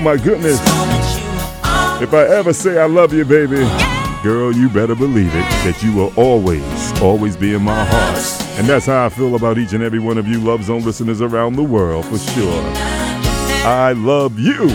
my 0.08 0.16
goodness. 0.16 0.58
If 2.00 2.14
I 2.14 2.24
ever 2.28 2.54
say 2.54 2.78
I 2.78 2.86
love 2.86 3.12
you, 3.12 3.26
baby, 3.26 3.56
girl, 4.22 4.50
you 4.50 4.70
better 4.70 4.94
believe 4.94 5.34
it 5.34 5.46
that 5.66 5.82
you 5.82 5.92
will 5.94 6.14
always, 6.16 7.02
always 7.02 7.36
be 7.36 7.52
in 7.52 7.60
my 7.60 7.84
heart. 7.84 8.58
And 8.58 8.66
that's 8.66 8.86
how 8.86 9.04
I 9.04 9.10
feel 9.10 9.34
about 9.34 9.58
each 9.58 9.74
and 9.74 9.84
every 9.84 9.98
one 9.98 10.16
of 10.16 10.26
you 10.26 10.40
Love 10.40 10.64
Zone 10.64 10.82
listeners 10.82 11.20
around 11.20 11.56
the 11.56 11.62
world, 11.62 12.06
for 12.06 12.16
sure. 12.16 12.62
I 13.66 13.92
love 13.94 14.38
you. 14.38 14.70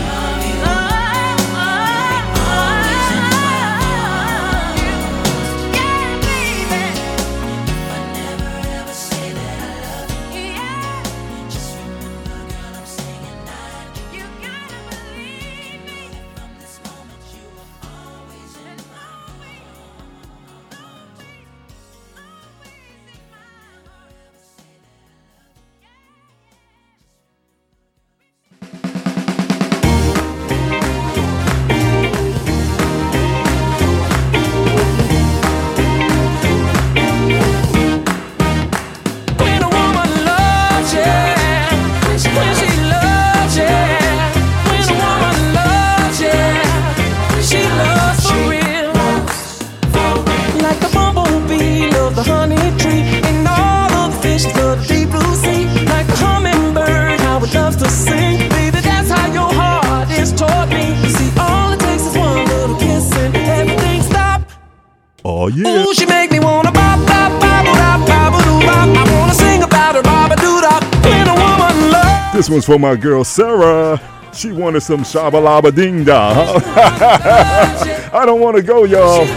Oh 65.43 65.47
yeah. 65.47 65.83
Ooh, 65.83 65.93
she 65.93 66.05
make 66.05 66.31
me 66.31 66.39
wanna 66.39 66.71
bop, 66.71 67.05
bop, 67.05 67.29
bop, 67.41 67.65
bop, 67.65 68.07
bop, 68.07 68.31
bop. 68.31 68.87
I 68.95 69.03
wanna 69.13 69.33
sing 69.33 69.61
about 69.61 69.95
her, 69.95 70.01
bop, 70.01 70.29
doo, 70.39 70.61
dop. 70.61 70.81
When 71.03 71.27
a 71.27 71.33
woman 71.33 71.91
loves. 71.91 72.33
This 72.33 72.49
one's 72.49 72.65
for 72.65 72.79
my 72.79 72.95
girl 72.95 73.25
Sarah. 73.25 73.99
She 74.33 74.53
wanted 74.53 74.83
some 74.83 75.01
shabalaba 75.01 75.75
ding 75.75 76.05
dong. 76.05 76.61
I 76.65 78.23
don't 78.25 78.39
want 78.39 78.55
to 78.55 78.63
go, 78.63 78.85
y'all, 78.85 79.27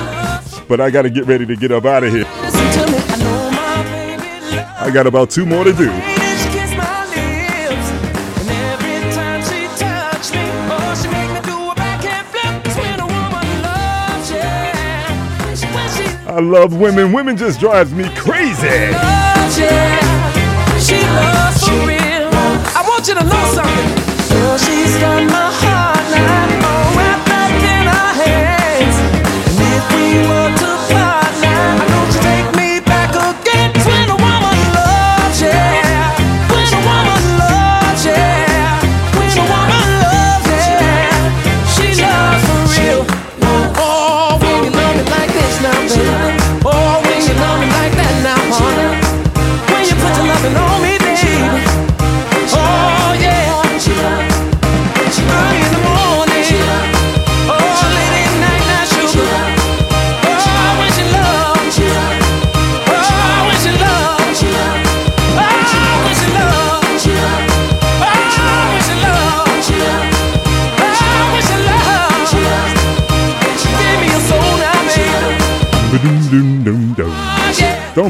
but 0.69 0.81
I 0.81 0.91
got 0.91 1.03
to 1.03 1.11
get 1.11 1.27
ready 1.27 1.45
to 1.45 1.57
get 1.57 1.73
up 1.73 1.85
out 1.85 2.05
of 2.05 2.13
here. 2.13 2.25
I 4.79 4.93
got 4.95 5.09
about 5.09 5.31
two 5.31 5.45
more 5.45 5.65
to 5.65 5.73
do. 5.73 6.16
I 16.37 16.41
love 16.41 16.79
women. 16.79 17.15
Women 17.15 17.35
just 17.35 17.61
drives 17.61 17.95
me 17.95 18.05
crazy. 18.15 18.69
Loves, 18.69 19.59
yeah. 19.59 19.97
She 20.79 21.01
loves 21.01 21.65
for 21.65 21.73
real. 21.89 22.29
I 22.77 22.85
want 22.87 23.09
you 23.09 23.15
to 23.15 23.25
know 23.25 23.45
something. 23.57 24.07
Girl, 25.01 25.25
my 25.31 25.46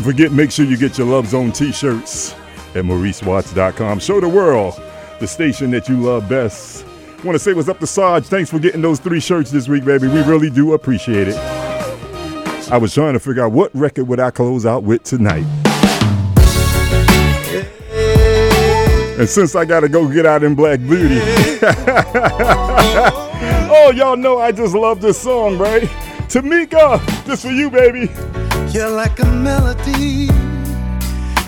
forget, 0.07 0.30
make 0.30 0.52
sure 0.52 0.64
you 0.64 0.76
get 0.76 0.96
your 0.98 1.09
Love 1.09 1.26
Zone 1.26 1.50
t-shirts 1.50 2.32
at 2.76 2.84
MauriceWatts.com. 2.84 3.98
Show 3.98 4.20
the 4.20 4.28
world 4.28 4.80
the 5.18 5.26
station 5.26 5.72
that 5.72 5.88
you 5.88 5.96
love 5.96 6.28
best. 6.28 6.86
Want 7.24 7.34
to 7.34 7.40
say 7.40 7.54
what's 7.54 7.68
up 7.68 7.80
to 7.80 7.88
Sarge. 7.88 8.24
Thanks 8.24 8.48
for 8.48 8.61
getting 8.61 8.82
those 8.82 9.00
three 9.00 9.18
shirts 9.18 9.50
this 9.50 9.66
week, 9.66 9.84
baby. 9.84 10.07
We 10.07 10.22
really 10.22 10.48
do 10.48 10.74
appreciate 10.74 11.26
it. 11.26 11.36
I 12.70 12.78
was 12.78 12.94
trying 12.94 13.14
to 13.14 13.20
figure 13.20 13.44
out 13.44 13.50
what 13.50 13.74
record 13.74 14.07
would 14.07 14.20
I 14.20 14.30
close 14.30 14.64
out 14.64 14.84
with 14.84 15.02
tonight. 15.02 15.44
And 19.18 19.28
since 19.28 19.57
I 19.57 19.64
gotta 19.64 19.88
go 19.88 20.07
get 20.12 20.24
out 20.24 20.44
in 20.44 20.54
Black 20.54 20.78
Beauty, 20.78 21.18
oh 23.72 23.92
y'all 23.96 24.16
know 24.16 24.38
I 24.38 24.52
just 24.52 24.74
love 24.74 25.00
this 25.00 25.20
song, 25.20 25.59
right? 25.59 25.88
Tamika, 26.28 27.24
this 27.24 27.42
for 27.42 27.50
you, 27.50 27.70
baby. 27.70 28.09
You're 28.76 28.90
like 28.90 29.18
a 29.20 29.24
melody 29.24 30.26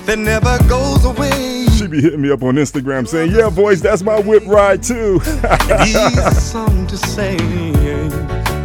that 0.07 0.17
never 0.19 0.57
goes 0.67 1.05
away. 1.05 1.67
She 1.77 1.87
be 1.87 2.01
hitting 2.01 2.23
me 2.23 2.31
up 2.31 2.43
on 2.43 2.55
Instagram 2.55 3.07
saying, 3.07 3.33
"Yeah, 3.33 3.51
boys, 3.51 3.83
that's 3.83 4.03
my 4.03 4.19
whip 4.19 4.45
ride 4.47 4.83
too." 4.83 5.21
Easy 5.85 6.17
song 6.41 6.87
to 6.87 6.97
sing. 6.97 7.75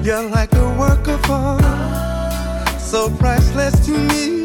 You're 0.01 0.29
like 0.29 0.53
a 0.53 0.77
work 0.79 1.05
of 1.09 1.29
art, 1.29 2.79
so 2.79 3.09
priceless 3.17 3.85
to 3.85 3.91
me. 3.91 4.43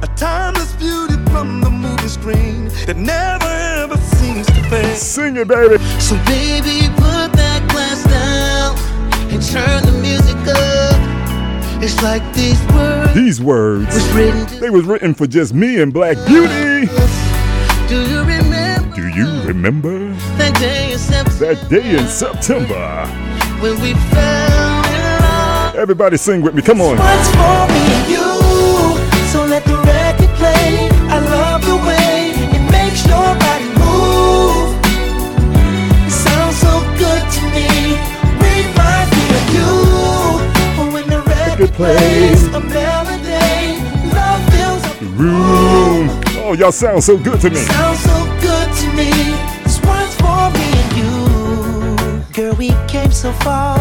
A 0.00 0.06
timeless 0.14 0.72
beauty 0.74 1.16
from 1.32 1.60
the 1.60 1.70
movie 1.70 2.06
screen 2.06 2.66
that 2.86 2.96
never 2.96 3.50
ever 3.82 3.96
seems 3.96 4.46
to 4.46 4.62
fade. 4.70 4.96
Sing 4.96 5.36
it, 5.36 5.48
baby. 5.48 5.82
So 5.98 6.14
baby, 6.24 6.86
put 6.94 7.32
that 7.34 7.66
glass 7.72 8.04
down 8.04 8.78
and 9.32 9.42
turn 9.42 9.82
the 9.82 9.98
music. 10.00 10.35
It's 11.78 12.02
like 12.02 12.22
these 12.34 12.60
words. 12.72 13.14
These 13.14 13.40
words, 13.40 13.86
Was 13.94 14.12
written 14.12 14.60
they 14.60 14.70
was 14.70 14.84
written 14.84 15.14
for 15.14 15.26
just 15.26 15.54
me 15.54 15.80
and 15.80 15.92
Black 15.92 16.16
Beauty. 16.26 16.86
Do 17.88 18.02
you 18.08 18.20
remember 18.20 18.96
Do 18.96 19.08
you 19.08 19.42
remember 19.42 20.12
that 20.38 20.54
day 20.58 20.92
in 20.92 20.98
September 20.98 21.54
that 21.54 21.68
day 21.70 21.98
in 21.98 22.06
September? 22.08 23.06
when 23.60 23.80
we 23.80 23.94
fell 23.94 24.84
in 24.84 25.20
love? 25.22 25.74
Everybody 25.76 26.16
sing 26.16 26.42
with 26.42 26.54
me. 26.54 26.62
Come 26.62 26.80
on. 26.80 26.98
Once 26.98 27.28
for 27.30 27.66
me 27.72 27.82
and 27.96 28.10
you. 28.10 28.26
So 29.32 29.44
let 29.44 29.64
the 29.64 29.76
the 41.76 42.56
a 42.56 42.60
melody, 42.60 43.80
love 44.14 44.42
fills 44.50 44.84
up 44.84 44.98
the 44.98 45.06
Room. 45.16 46.08
Oh, 46.38 46.54
y'all 46.58 46.72
sound 46.72 47.04
so 47.04 47.18
good 47.18 47.40
to 47.40 47.50
me. 47.50 47.56
Sounds 47.56 48.00
so 48.00 48.24
good 48.40 48.72
to 48.72 48.86
me. 48.94 49.10
This 49.62 49.80
one's 49.84 50.14
for 50.16 50.50
me 50.56 50.68
and 50.72 50.92
you. 50.96 52.32
Girl, 52.32 52.54
we 52.54 52.70
came 52.88 53.10
so 53.10 53.32
far 53.32 53.78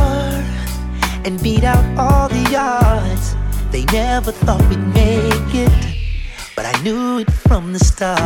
and 1.24 1.42
beat 1.42 1.64
out 1.64 1.84
all 1.98 2.28
the 2.28 2.56
odds. 2.58 3.36
They 3.72 3.86
never 3.86 4.32
thought 4.32 4.62
we'd 4.70 4.88
make 4.94 5.56
it, 5.56 5.96
but 6.56 6.66
I 6.66 6.82
knew 6.82 7.20
it 7.20 7.32
from 7.32 7.72
the 7.72 7.80
start. 7.80 8.20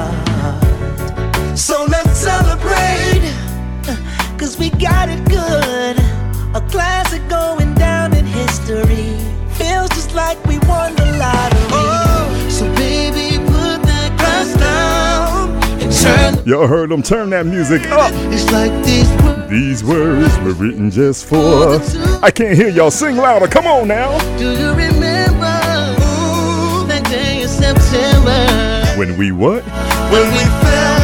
So 1.57 1.85
let's 1.85 2.17
celebrate, 2.17 3.21
cause 4.37 4.57
we 4.57 4.69
got 4.71 5.09
it 5.09 5.23
good. 5.29 5.99
A 6.55 6.61
classic 6.69 7.27
going 7.27 7.75
down 7.75 8.15
in 8.15 8.25
history. 8.25 9.38
Feels 9.69 9.89
just 9.89 10.15
like 10.15 10.43
we 10.45 10.57
won 10.67 10.95
the 10.95 11.05
lottery. 11.19 11.59
Oh. 11.71 12.47
so 12.49 12.65
baby, 12.75 13.37
put 13.45 13.83
that 13.83 14.17
glass 14.17 14.57
down 14.57 15.51
and 15.81 15.91
turn. 16.35 16.47
Y'all 16.47 16.65
heard 16.67 16.89
them 16.89 17.03
turn 17.03 17.29
that 17.29 17.45
music 17.45 17.85
up. 17.91 18.11
It's 18.33 18.51
like 18.51 18.71
these 18.83 19.07
words. 19.21 19.49
These 19.51 19.83
words 19.83 20.37
were 20.39 20.53
written 20.53 20.89
just 20.89 21.25
for. 21.25 21.73
Us. 21.75 21.95
I 22.23 22.31
can't 22.31 22.55
hear 22.57 22.69
y'all. 22.69 22.89
Sing 22.89 23.15
louder. 23.17 23.47
Come 23.47 23.67
on 23.67 23.87
now. 23.87 24.17
Do 24.39 24.51
you 24.57 24.69
remember 24.69 25.59
that 26.89 27.05
day 27.07 27.43
in 27.43 27.47
September 27.47 28.97
When 28.97 29.17
we 29.17 29.31
what? 29.31 29.63
when 30.11 30.25
we 30.33 30.39
fell 30.65 30.98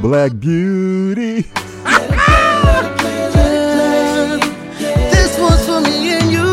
Black 0.00 0.38
Beauty. 0.38 1.42
This 5.10 5.38
one's 5.38 5.64
for 5.66 5.80
me 5.80 6.12
and 6.14 6.30
you. 6.30 6.44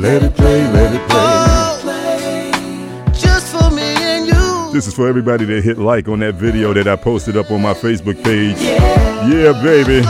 Let 0.00 0.22
it 0.22 0.34
play. 0.36 0.62
Let 0.72 0.94
it 0.94 1.08
play. 1.08 1.18
Oh, 1.18 3.12
just 3.14 3.52
for 3.52 3.70
me 3.70 3.82
and 3.82 4.26
you. 4.26 4.72
This 4.72 4.86
is 4.86 4.94
for 4.94 5.08
everybody 5.08 5.44
that 5.46 5.64
hit 5.64 5.78
like 5.78 6.08
on 6.08 6.18
that 6.20 6.34
video 6.34 6.72
that 6.74 6.86
I 6.86 6.96
posted 6.96 7.36
up 7.36 7.50
on 7.50 7.62
my 7.62 7.74
Facebook 7.74 8.22
page. 8.22 8.60
Yeah, 8.60 9.52
baby. 9.62 10.02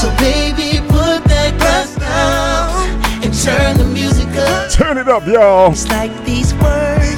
So 0.00 0.10
baby, 0.18 0.80
put 0.88 1.24
that 1.28 1.54
glass 1.58 1.94
down 1.96 3.22
and 3.22 3.34
turn 3.34 3.76
the 3.76 3.84
music 3.92 4.28
up. 4.36 4.70
Turn 4.72 4.98
it 4.98 5.08
up, 5.08 5.26
y'all. 5.26 5.72
It's 5.72 5.88
like 5.88 6.12
these 6.24 6.54
words 6.54 7.14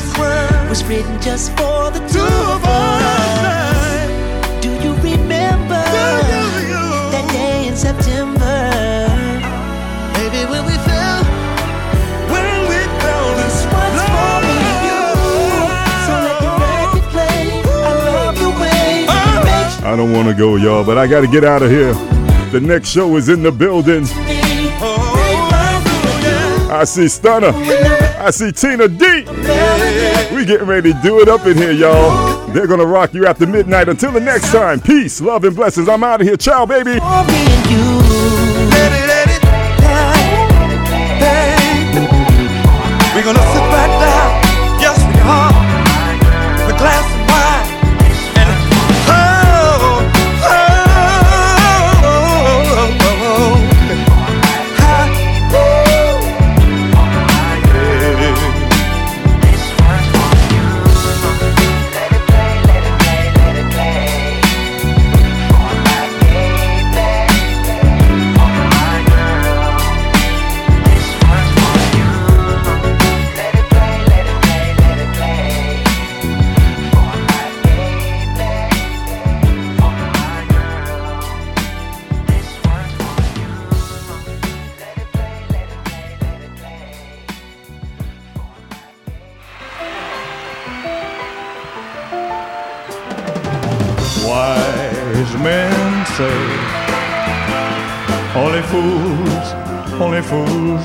was 0.69 0.85
written 0.85 1.21
just 1.23 1.53
for 1.53 1.91
the 1.91 2.01
two 2.13 2.21
of 2.21 2.65
us. 2.65 2.96
I 19.87 19.95
don't 19.95 20.13
want 20.13 20.27
to 20.27 20.35
go, 20.35 20.57
y'all, 20.57 20.85
but 20.85 20.99
I 20.99 21.07
got 21.07 21.21
to 21.21 21.29
get 21.29 21.45
out 21.45 21.63
of 21.63 21.71
here. 21.71 21.95
The 22.51 22.59
next 22.61 22.89
show 22.89 23.17
is 23.17 23.29
in 23.29 23.45
the 23.45 23.53
building. 23.53 24.03
I 26.69 26.83
see 26.85 27.07
Stunner. 27.07 27.53
I 27.55 28.31
see 28.31 28.51
Tina 28.51 28.89
D. 28.89 29.21
We 30.35 30.45
getting 30.45 30.67
ready 30.67 30.93
to 30.93 31.01
do 31.05 31.21
it 31.21 31.29
up 31.29 31.47
in 31.47 31.57
here, 31.57 31.71
y'all. 31.71 32.49
They're 32.49 32.67
gonna 32.67 32.85
rock 32.85 33.15
you 33.15 33.27
after 33.27 33.47
midnight. 33.47 33.89
Until 33.89 34.11
the 34.11 34.19
next 34.19 34.51
time, 34.51 34.81
peace, 34.81 35.21
love, 35.21 35.45
and 35.45 35.55
blessings. 35.55 35.89
I'm 35.89 36.03
out 36.03 36.21
of 36.21 36.27
here. 36.27 36.37
Ciao, 36.37 36.67
baby. 36.67 36.99
For 36.99 37.25
me 37.25 37.47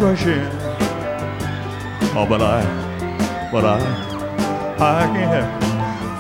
in. 0.02 0.50
Oh, 2.18 2.26
but 2.28 2.42
I, 2.42 2.64
but 3.52 3.64
I, 3.64 3.78
I 4.80 5.06
can't 5.14 5.64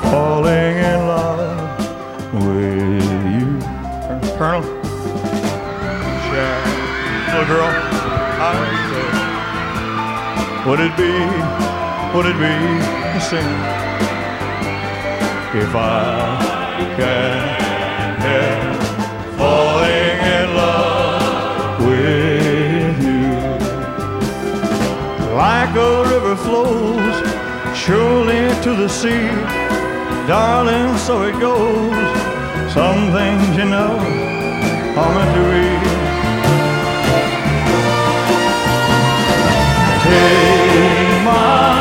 falling 0.03 0.77
in 0.77 1.07
love 1.07 2.31
with 2.31 3.03
you. 3.33 3.59
Colonel, 4.37 4.61
little 7.31 7.47
girl, 7.47 7.71
I 8.39 8.53
would 10.67 10.79
it 10.79 10.95
be, 10.95 11.13
would 12.15 12.27
it 12.27 12.37
be 12.37 12.53
a 13.17 13.19
sin 13.19 13.49
if 15.59 15.75
I 15.75 16.95
can 16.97 18.21
help 18.21 18.60
Like 25.73 25.83
a 25.83 26.03
river 26.03 26.35
flows 26.35 27.15
surely 27.73 28.43
to 28.61 28.75
the 28.75 28.89
sea, 28.89 29.29
darling, 30.27 30.97
so 30.97 31.23
it 31.23 31.39
goes. 31.39 31.95
Some 32.73 33.13
things, 33.13 33.55
you 33.55 33.63
know, 33.63 33.95
are 34.99 35.13
meant 35.15 35.33
to 35.37 35.43
be. 35.49 35.67
Take 40.03 41.23
my 41.23 41.80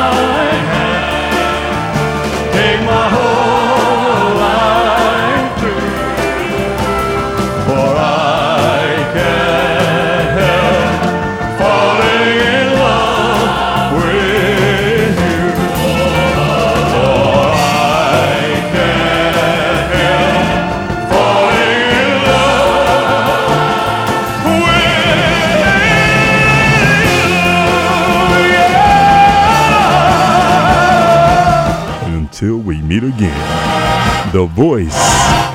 meet 32.91 33.03
again, 33.03 34.33
the 34.33 34.45
voice 34.45 34.93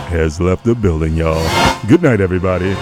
has 0.09 0.41
left 0.41 0.64
the 0.64 0.74
building, 0.74 1.14
y'all. 1.14 1.47
Good 1.87 2.03
night, 2.03 2.22
everybody. 2.22 2.74